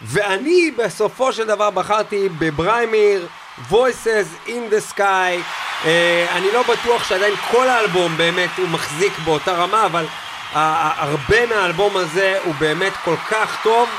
[0.01, 3.27] ואני בסופו של דבר בחרתי בבריימיר,
[3.69, 5.41] Voices in the Sky.
[5.85, 10.05] אה, אני לא בטוח שעדיין כל האלבום באמת הוא מחזיק באותה רמה, אבל
[10.53, 13.89] הרבה מהאלבום הזה הוא באמת כל כך טוב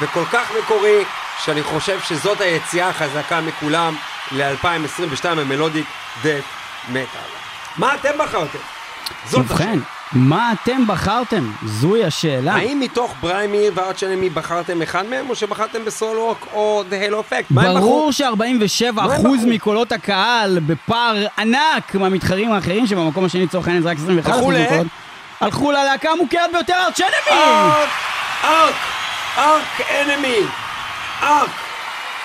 [0.00, 1.04] וכל כך מקורי,
[1.44, 3.96] שאני חושב שזאת היציאה החזקה מכולם
[4.32, 5.86] ל-2022 המלודיק
[6.22, 6.44] דאט
[6.88, 7.30] מטאל.
[7.76, 8.58] מה אתם בחרתם?
[9.30, 9.78] ובכן,
[10.12, 11.52] מה אתם בחרתם?
[11.64, 12.54] זוהי השאלה.
[12.54, 17.44] האם מתוך בריימיר וארץ' אנמי בחרתם אחד מהם, או שבחרתם בסולוק או The Halo Effect?
[17.50, 18.30] ברור ש-47%
[18.92, 19.34] מה הם בחרו?
[19.46, 24.62] מקולות הקהל בפער ענק מהמתחרים האחרים שבמקום השני לצורך העניין זה רק 21% הלכו ל-
[24.64, 24.86] מקולות.
[25.40, 27.40] הלכו ללהקה המוכרת ביותר, ארץ' אנמי!
[27.40, 27.88] ארק!
[28.44, 28.74] ארק!
[29.38, 30.36] ארק אנמי!
[31.22, 31.50] ארק!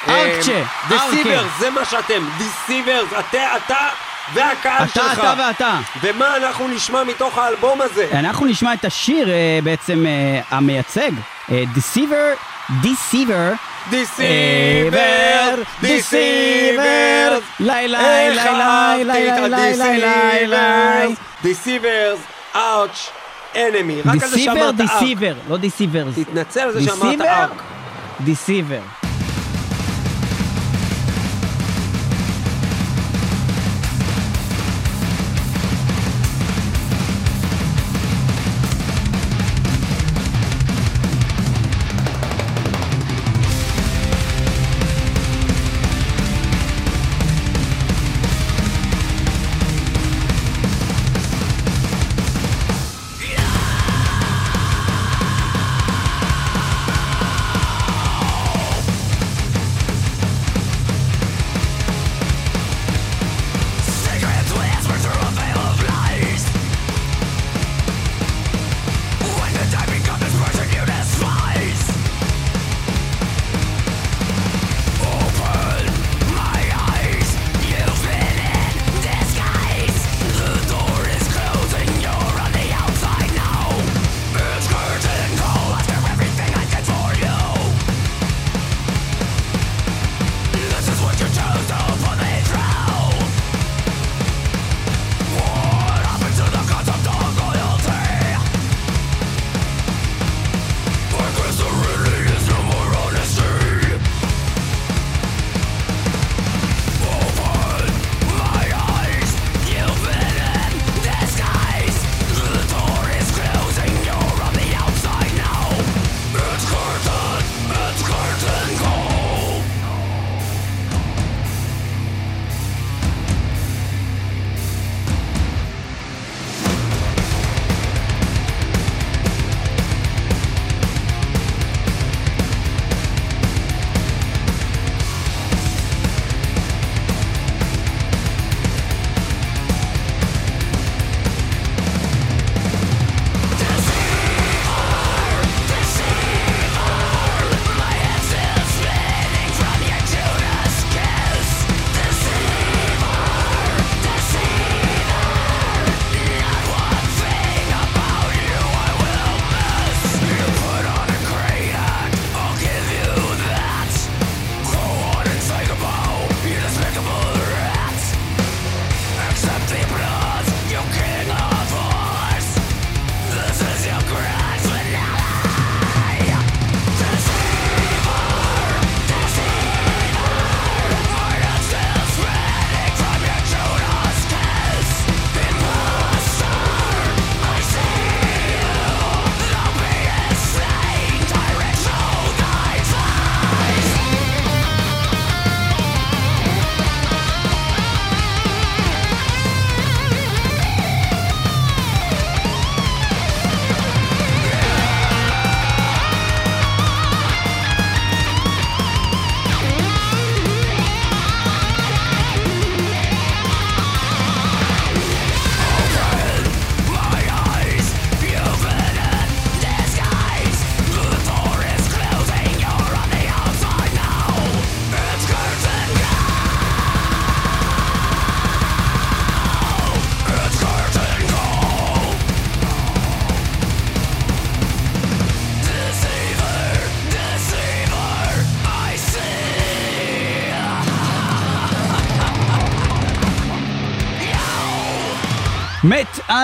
[0.08, 1.46] ארקצ'ה, דיסיברס.
[1.60, 2.24] זה מה שאתם.
[2.38, 3.78] דיסיברס, אתה,
[4.32, 5.20] אתה והקהל אתה, שלך.
[5.20, 5.80] אתה ואתה.
[6.02, 8.08] ומה אנחנו נשמע מתוך האלבום הזה?
[8.14, 11.12] אנחנו נשמע את השיר אה, בעצם אה, המייצג,
[11.52, 12.38] אה, Deceiver,
[12.84, 13.56] Deceiver.
[13.90, 15.56] דיסיבר!
[15.82, 17.40] דיסיבר!
[17.60, 22.20] לי לי לי לי לי לי לי לי לי דיסיברס,
[22.56, 23.10] אאוץ',
[23.56, 24.02] אנמי.
[24.06, 24.92] רק על זה דיסיבר, שאמרת ארק.
[25.00, 26.04] דיסיבר, לא דיסיבר.
[26.16, 27.26] תתנצל על זה שאמרת דיסיבר?
[27.26, 27.52] ארק.
[28.20, 29.03] דיסיבר.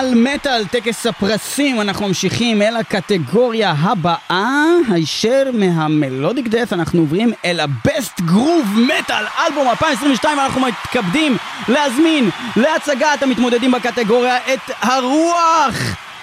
[0.00, 7.60] על מטאל, טקס הפרסים, אנחנו ממשיכים אל הקטגוריה הבאה, הישר מהמלודיק דף, אנחנו עוברים אל
[7.60, 11.36] ה-Best Groove Metal, אלבום 2022, אנחנו מתכבדים
[11.68, 15.74] להזמין להצגת המתמודדים בקטגוריה את הרוח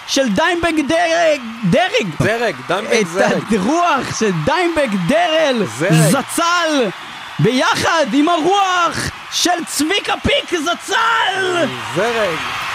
[0.07, 3.55] של דיימבג דרג, דרג, זרג, דמבק את זרג.
[3.55, 5.91] הרוח של דיימבג דרל זרג.
[5.91, 6.89] זצ"ל
[7.39, 11.65] ביחד עם הרוח של צביקה פיק זצ"ל!
[11.95, 12.66] זרג.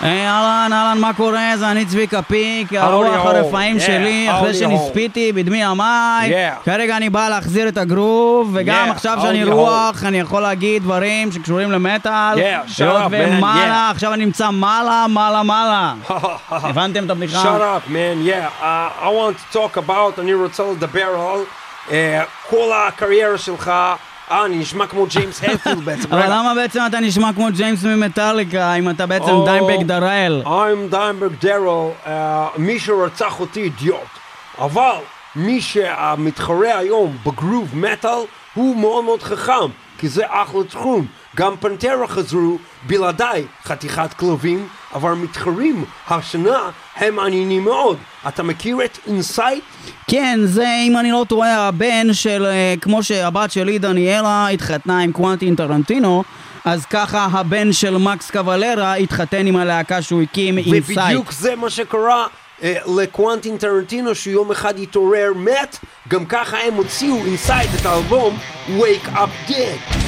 [0.00, 1.52] היי אהלן, אהלן, מה קורה?
[1.56, 3.26] זה אני צביקה פיק, הרוח.
[3.26, 4.54] הרפאים שלי, אחרי.
[4.54, 6.32] שנספיתי בדמי המים.
[6.64, 9.44] כרגע אני בא להחזיר את הגרוב, וגם עכשיו שאני.
[9.44, 12.38] רוח, אני יכול להגיד דברים שקשורים למטאל.
[12.38, 13.90] היות ומעלה.
[13.90, 15.94] עכשיו אני נמצא מעלה, מעלה, מעלה.
[16.50, 17.42] הבנתם את הבדיחה?
[17.42, 18.48] Shut up, man, yeah.
[18.60, 21.40] Uh, I want to talk about, אני רוצה לדבר על
[21.88, 21.92] אה,
[22.50, 23.72] כל הקריירה שלך.
[24.30, 26.08] אה, אני נשמע כמו ג'יימס הרפילד בעצם.
[26.12, 26.28] אבל רגע.
[26.38, 29.44] למה בעצם אתה נשמע כמו ג'יימס ממטאליקה, אם אתה בעצם Oh.
[29.44, 30.42] דיימבג דרל?
[30.44, 31.68] I'm דיימבג דרל,
[32.06, 34.00] אה, מי שרצח אותי אידיוט.
[34.58, 34.96] אבל
[35.36, 38.18] מי שמתחרה היום ב groove metal
[38.54, 41.06] הוא מאוד מאוד חכם, כי זה אחלה תחום.
[41.36, 47.98] גם Pantera חזרו בלעדיי חתיכת כלבים, אבל מתחרים השנה הם מעניינים מאוד.
[48.28, 49.64] אתה מכיר את Incite?
[50.10, 55.12] כן, זה, אם אני לא טועה, הבן של, אה, כמו שהבת שלי, דניאלה, התחתנה עם
[55.12, 56.24] קוונטין טרנטינו,
[56.64, 60.98] אז ככה הבן של מקס קוולרה התחתן עם הלהקה שהוא הקים, Incite.
[60.98, 62.26] ובדיוק זה מה שקרה
[62.62, 65.78] אה, לקוונטין טרנטינו שיום אחד התעורר מת,
[66.08, 70.05] גם ככה הם הוציאו Incite את האלבום Wake Up Dead.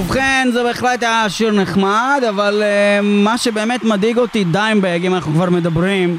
[0.00, 5.32] ובכן, זה בהחלט היה שיר נחמד, אבל uh, מה שבאמת מדאיג אותי, דיימבג, אם אנחנו
[5.32, 6.18] כבר מדברים,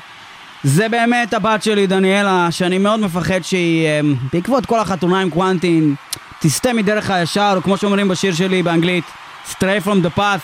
[0.64, 5.96] זה באמת הבת שלי, דניאלה, שאני מאוד מפחד שהיא, uh, בעקבות כל החתונה עם קוונטין,
[6.40, 9.04] תסטה מדרך הישר, או כמו שאומרים בשיר שלי באנגלית,
[9.52, 10.42] stray from the path,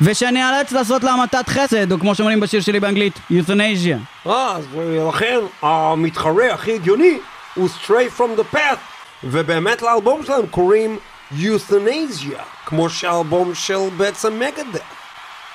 [0.00, 4.28] ושאני אאלץ לעשות לה המתת חסד, או כמו שאומרים בשיר שלי באנגלית, euthanasia.
[4.28, 7.18] אה, אז ולכן המתחרה הכי הגיוני
[7.54, 8.78] הוא Stray From The Path,
[9.24, 10.98] ובאמת לאלבום שלהם קוראים
[11.32, 14.78] Euthanasia, כמו שהאלבום של בעצם מגדל.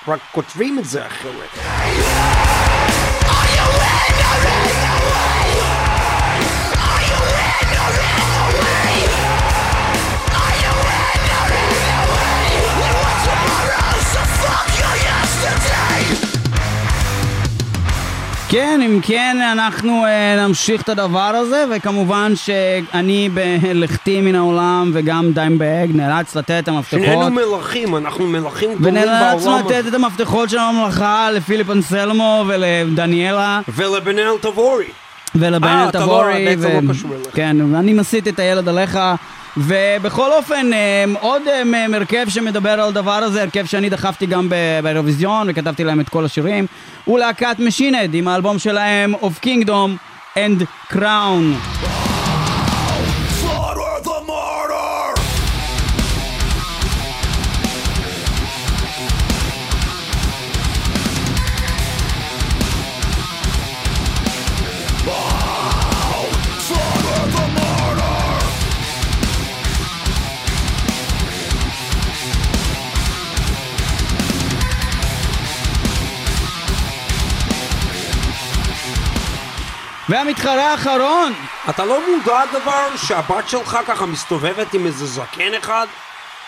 [0.08, 2.33] רק כותבים את זה אחרת.
[18.54, 20.08] כן, אם כן, אנחנו uh,
[20.40, 27.06] נמשיך את הדבר הזה, וכמובן שאני בלכתי מן העולם, וגם דיימבג נאלץ לתת את המפתחות.
[27.06, 29.90] שנינו מלכים, אנחנו מלכים גדולים ונאלצנו בעולם לתת הזה.
[29.90, 34.86] את המפתחות של הממלכה לפיליפ אנסלמו ולדניאלה ולבנאל תבורי.
[35.36, 36.24] ולבן אה, אתה לא-.
[36.34, 37.36] בעצם לא קשור אליך.
[37.36, 39.00] כן, אני מסית את הילד עליך.
[39.58, 44.50] ובכל אופן, אה, עוד אה, הרכב שמדבר על הדבר הזה, הרכב שאני דחפתי גם
[44.84, 46.66] באירוויזיון וכתבתי להם את כל השירים,
[47.06, 49.98] הוא להקת משינד עם האלבום שלהם of Kingdom
[50.36, 52.13] and Crown.
[80.10, 81.34] והמתחרה האחרון,
[81.70, 85.88] אתה לא מודע דבר שהבת שלך ככה מסתובבת עם איזה זקן אחד?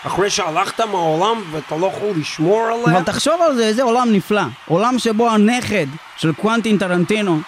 [0.06, 2.96] אחרי שהלכת מהעולם ואתה לא יכול לשמור עליה?
[2.96, 4.42] אבל תחשוב על זה, איזה עולם נפלא.
[4.68, 7.40] עולם שבו הנכד של קוונטין טרנטינו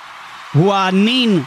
[0.54, 1.42] הוא הנין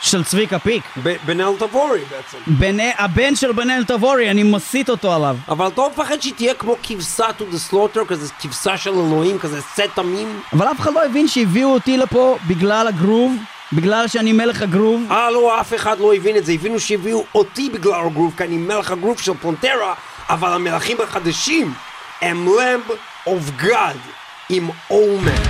[0.00, 0.82] של צביקה פיק.
[1.26, 2.38] בנאל תבורי בעצם.
[2.46, 5.36] בן, הבן של בנאל תבורי, אני מסית אותו עליו.
[5.48, 9.38] אבל אתה לא מפחד שהיא תהיה כמו כבשה to the slaughter, כזה כבשה של אלוהים,
[9.38, 10.40] כזה סט תמים?
[10.52, 13.32] אבל אף אחד לא הבין שהביאו אותי לפה בגלל הגרוב,
[13.72, 15.02] בגלל שאני מלך הגרוב.
[15.10, 16.52] אה, לא, אף אחד לא הבין את זה.
[16.52, 19.94] הבינו שהביאו אותי בגלל הגרוב, כי אני מלך הגרוב של פונטרה,
[20.28, 21.74] אבל המלכים החדשים
[22.20, 22.80] הם למב
[23.26, 23.96] אוף גאד
[24.48, 25.42] עם אומן.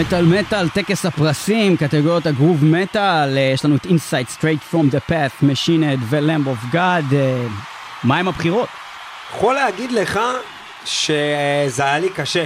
[0.00, 4.88] מטאל מטאל, טקס הפרסים, קטגוריות ה groove metal, אה, יש לנו את Incite, Stray From
[4.88, 7.04] The Path, Machine Head ו Lamb of God,
[8.04, 8.68] מה עם הבחירות?
[9.30, 10.20] יכול להגיד לך
[10.84, 12.44] שזה היה לי קשה.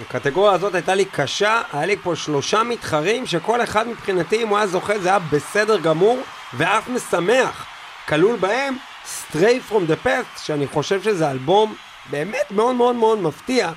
[0.00, 4.58] הקטגוריה הזאת הייתה לי קשה, היה לי פה שלושה מתחרים שכל אחד מבחינתי, אם הוא
[4.58, 6.20] היה זוכה, זה היה בסדר גמור
[6.54, 7.66] ואף משמח.
[8.08, 11.74] כלול בהם Stray From The Path, שאני חושב שזה אלבום
[12.10, 13.72] באמת מאוד מאוד מאוד מפתיע.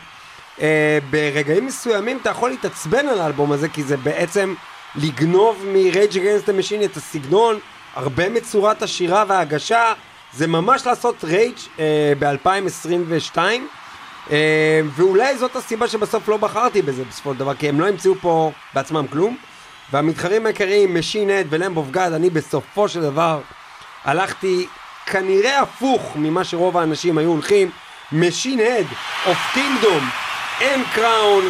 [0.57, 0.61] אה,
[1.09, 4.53] ברגעים מסוימים אתה יכול להתעצבן על האלבום הזה, כי זה בעצם
[4.95, 7.59] לגנוב מ-Rage Against the Machine את הסגנון,
[7.95, 9.93] הרבה מצורת השירה וההגשה,
[10.33, 11.79] זה ממש לעשות Rage אה,
[12.19, 13.37] ב-2022.
[13.37, 14.31] אה,
[14.95, 18.51] ואולי זאת הסיבה שבסוף לא בחרתי בזה בסופו של דבר, כי הם לא המציאו פה
[18.73, 19.37] בעצמם כלום.
[19.91, 23.39] והמתחרים העיקריים, Machine Head ו Lamb of God, אני בסופו של דבר
[24.03, 24.67] הלכתי
[25.05, 27.69] כנראה הפוך ממה שרוב האנשים היו הולכים.
[28.11, 28.85] Machine Head,
[29.25, 30.09] Of Kingdom
[30.61, 31.49] and Crown,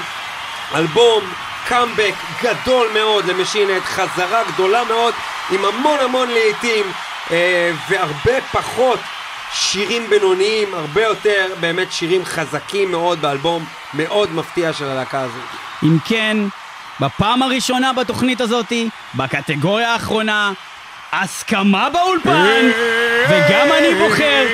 [0.76, 1.23] אלבום,
[1.68, 2.14] קאמבק
[2.44, 5.14] גדול מאוד ל Machine Head, חזרה גדולה מאוד
[5.52, 6.86] עם המון המון להיטים
[7.32, 8.99] אה, והרבה פחות
[9.53, 15.44] שירים בינוניים, הרבה יותר באמת שירים חזקים מאוד באלבום מאוד מפתיע של הלהקה הזאת.
[15.84, 16.38] אם כן,
[16.99, 20.52] בפעם הראשונה בתוכנית הזאתי, בקטגוריה האחרונה,
[21.11, 22.69] הסכמה באולפן,
[23.30, 24.45] וגם אני בוחר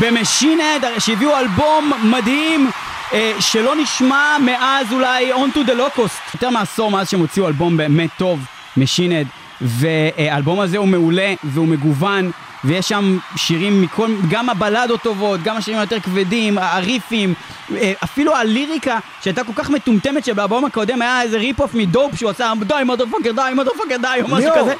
[0.00, 2.70] ב Machine Head, שהביאו אלבום מדהים.
[3.12, 8.10] אה, שלא נשמע מאז אולי Unto the Locust, יותר מעשור מאז שהם הוציאו אלבום באמת
[8.18, 8.40] טוב,
[8.76, 9.26] Machine Head,
[9.60, 12.30] והאלבום הזה הוא מעולה והוא מגוון,
[12.64, 17.34] ויש שם שירים מכל, גם הבלדות טובות, גם השירים היותר כבדים, הריפים,
[17.76, 22.30] אה, אפילו הליריקה שהייתה כל כך מטומטמת שבאלבום הקודם היה איזה rip-off מ Dope שהוא
[22.30, 24.74] עשה die motherfucker die motherfucker die או משהו כזה.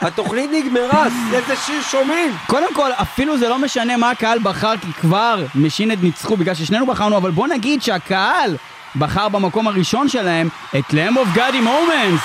[0.00, 2.36] התוכנית נגמרה, איזה שיר שומעים?
[2.46, 6.54] קודם כל, אפילו זה לא משנה מה הקהל בחר, כי כבר Machine Head ניצחו בגלל
[6.54, 8.56] ששנינו בחרנו, אבל בוא נגיד שהקהל
[8.96, 10.48] בחר במקום הראשון שלהם
[10.78, 12.20] את Lamb of God עם Omens,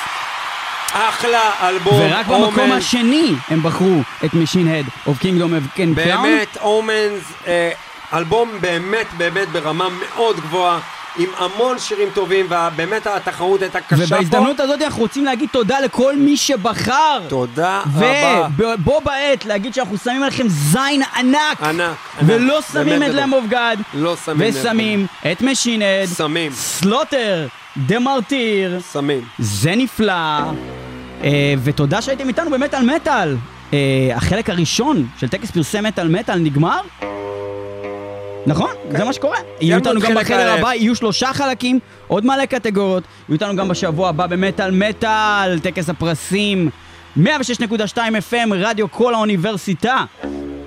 [0.93, 2.73] אחלה אלבום, ורק במקום Omens.
[2.73, 5.95] השני הם בחרו את Machine Head Of Kingdom and Crown.
[5.95, 7.71] באמת, Omens, אה,
[8.13, 10.80] אלבום באמת באמת ברמה מאוד גבוהה,
[11.18, 14.15] עם המון שירים טובים, ובאמת התחרות הייתה קשה פה.
[14.15, 17.19] ובהזדמנות הזאת אנחנו רוצים להגיד תודה לכל מי שבחר.
[17.27, 18.48] תודה רבה.
[18.57, 21.18] ובו בעת להגיד שאנחנו שמים עליכם זין ענק.
[21.18, 21.98] ענק, ענק.
[22.26, 23.80] ולא שמים באמת את of God.
[23.94, 24.49] לא שמים.
[24.49, 26.07] ושמים את Machine Head.
[26.18, 26.52] שמים.
[26.51, 27.47] Slaughter
[27.77, 28.80] the Martyr.
[28.94, 29.22] שמים.
[29.40, 30.14] זה נפלא.
[31.23, 33.38] אה, ותודה שהייתם איתנו במטאל מטאל.
[33.73, 33.77] אה,
[34.15, 36.80] החלק הראשון של טקס פרסי מטאל מטאל נגמר.
[38.45, 39.37] נכון, זה מה שקורה.
[39.61, 40.51] יהיו איתנו גם בחדר.
[40.51, 43.03] הבא, יהיו שלושה חלקים, עוד מלא קטגוריות.
[43.03, 46.69] יהיו איתנו גם בשבוע הבא במטאל מטאל, טקס הפרסים.
[47.17, 47.21] 106.2
[47.97, 50.03] FM, רדיו קול האוניברסיטה.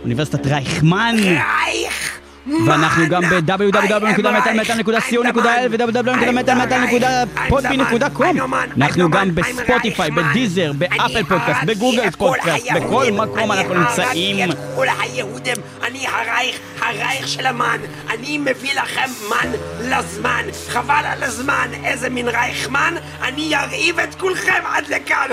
[0.02, 1.14] אוניברסיטת רייכמן.
[1.18, 2.01] רייך!
[2.46, 8.36] ואנחנו גם ב- www.metalmetal.co.il ו- www.metalmetal.podbean.com
[8.76, 14.50] אנחנו גם בספוטיפיי, בדיזר, באפל פודקאסט, בגוגל פודקאסט, בכל מקום אנחנו נמצאים.
[14.76, 17.78] כל היהודים, אני הרייך, הרייך של המן.
[18.10, 19.50] אני מביא לכם מן
[19.80, 20.44] לזמן.
[20.68, 22.94] חבל על הזמן, איזה מין רייכמן.
[23.22, 25.28] אני ארעיב את כולכם עד לכאן.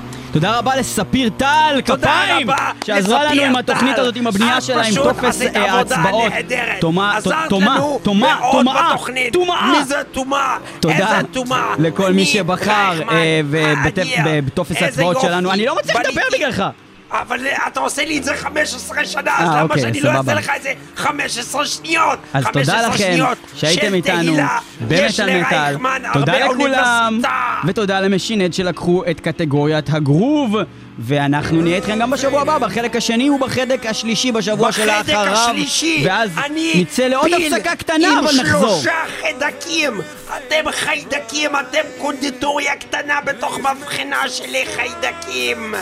[0.32, 2.46] תודה רבה לספיר טל, כפיים!
[2.84, 6.32] שעזרה לנו עם התוכנית הזאת, עם הבנייה שלה, עם טופס אה, ההצבעות.
[6.80, 8.94] תומה, תומה, תומה, תומה,
[9.32, 9.72] תומה!
[9.78, 10.58] מי זה תומה?
[10.80, 11.20] תודה
[11.78, 13.40] לכל מי שבחר אה,
[14.44, 15.52] בטופס ההצבעות שלנו.
[15.52, 16.64] אני לא מצליח לדבר בגללך!
[17.12, 20.10] אבל אתה עושה לי את זה 15 שנה, אז אה, למה אוקיי, שאני לא.
[20.10, 22.18] אעשה לך את זה 15 שניות?
[22.32, 23.24] אז 15 תודה לכם
[23.56, 24.36] שהייתם של איתנו
[24.80, 25.72] במטאל מטאל.
[25.72, 27.20] לרייכמן תודה לכולם.
[27.66, 30.56] ותודה למשינד שלקחו את קטגוריית הגרוב.
[31.02, 35.32] ואנחנו נהיה איתכם גם בשבוע הבא, בחלק השני ובחלק השלישי בשבוע בחלק שלאחריו.
[35.32, 36.30] השלישי, ואז
[36.74, 38.74] נצא לעוד הפסקה קטנה, אבל נחזור.
[38.74, 40.00] עם שלושה חיידקים.
[40.36, 45.74] אתם חיידקים, אתם קונדיטוריה קטנה בתוך מבחנה של חיידקים.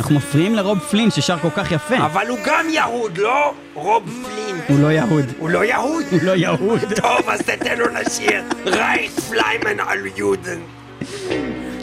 [0.00, 1.96] אנחנו מפריעים לרוב פלין ששר כל כך יפה.
[1.96, 3.52] אבל הוא גם יהוד, לא?
[3.74, 4.56] רוב פלין.
[4.68, 5.24] הוא לא יהוד.
[5.38, 6.04] הוא לא יהוד?
[6.10, 6.80] הוא לא יהוד.
[6.96, 8.42] טוב, אז תתן לו לשיר.
[8.66, 10.58] רייך פליימן על יודן.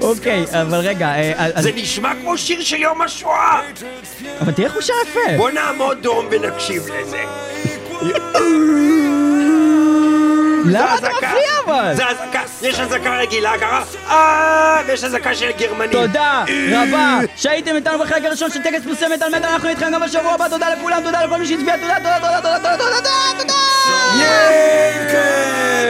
[0.02, 3.62] אוקיי, אבל רגע, אה, אז- זה נשמע כמו שיר של יום השואה.
[4.42, 5.38] אבל תראה איך הוא שר יפה.
[5.38, 7.22] בוא נעמוד דום ונקשיב לזה.
[10.70, 11.08] למה אתה.
[11.10, 11.96] מפריע אבל?
[11.96, 15.92] זה אזעקה, יש אזעקה רגילה, ככה, אה, ויש אזעקה של גרמנים.
[15.92, 20.02] תודה אה, רבה שהייתם איתנו בחלק הראשון של טקס פרסי מטאל מטאל, אנחנו איתכם גם
[20.02, 23.02] בשבוע הבא, תודה לכולם, תודה לכל מי שהצביע, תודה, תודה, תודה, תודה, תודה,
[23.38, 23.58] תודה,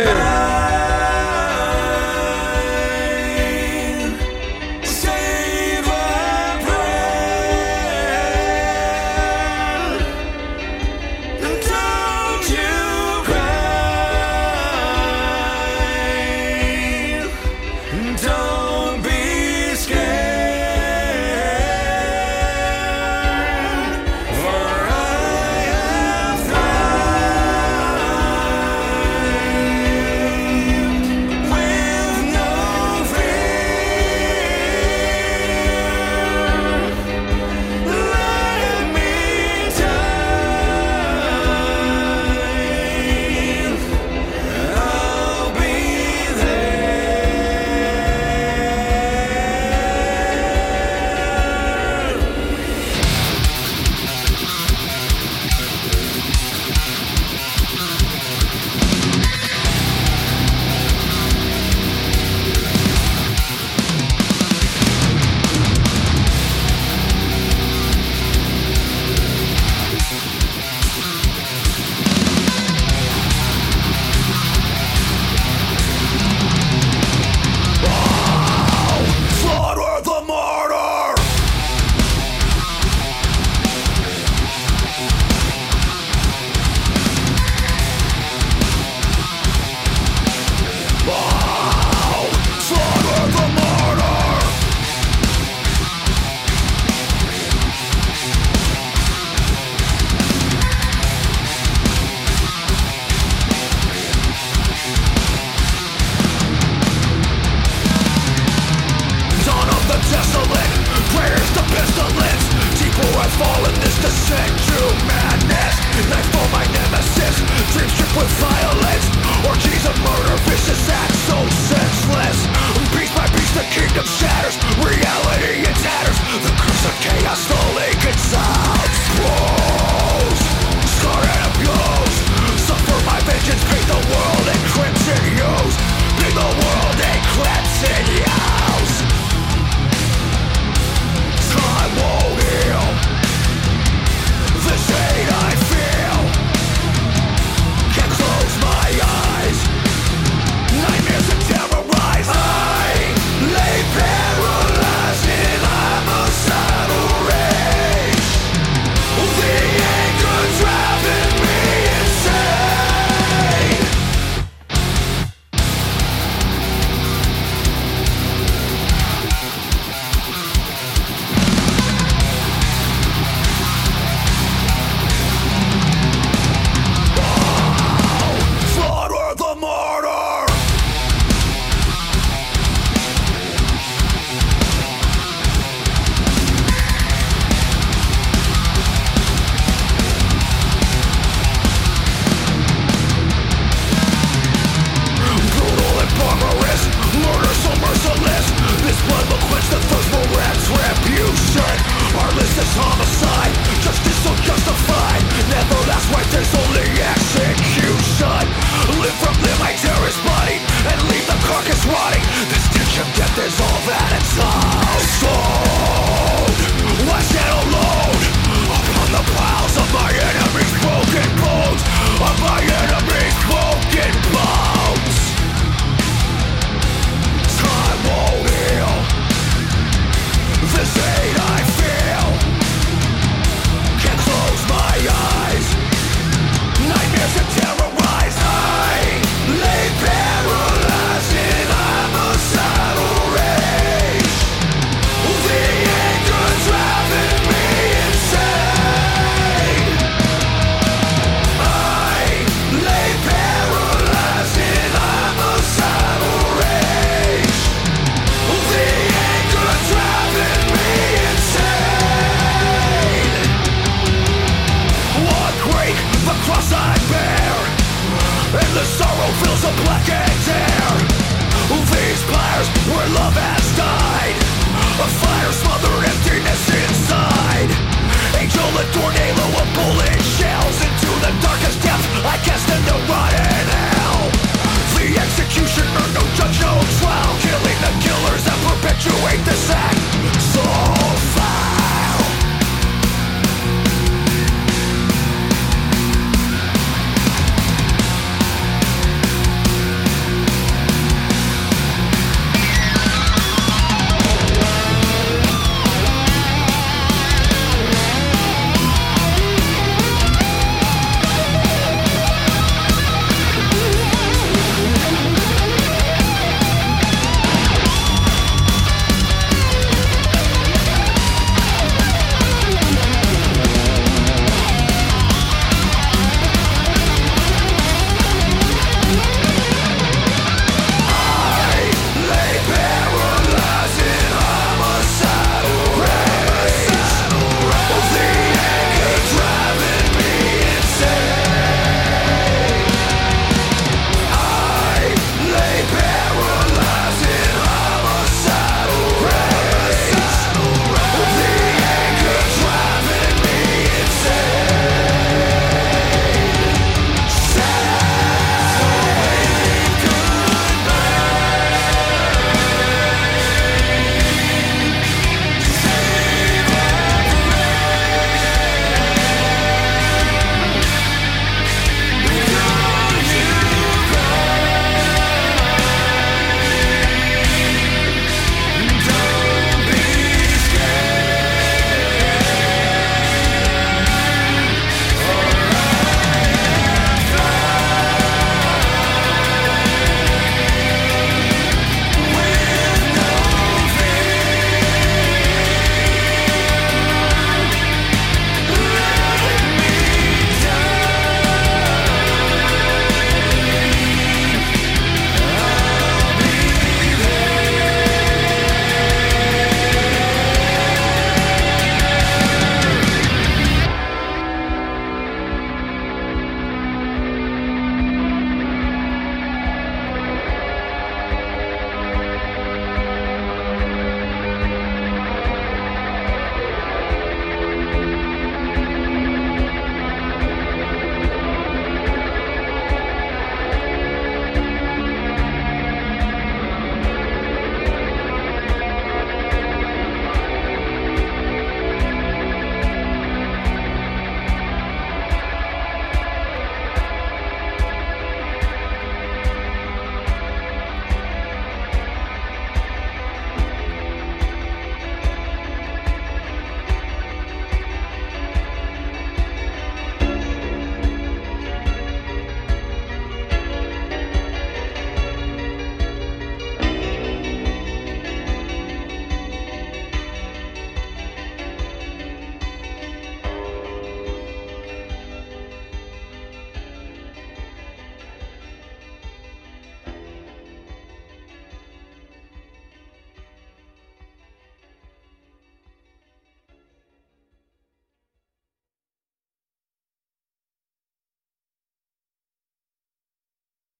[0.04, 0.77] תודה,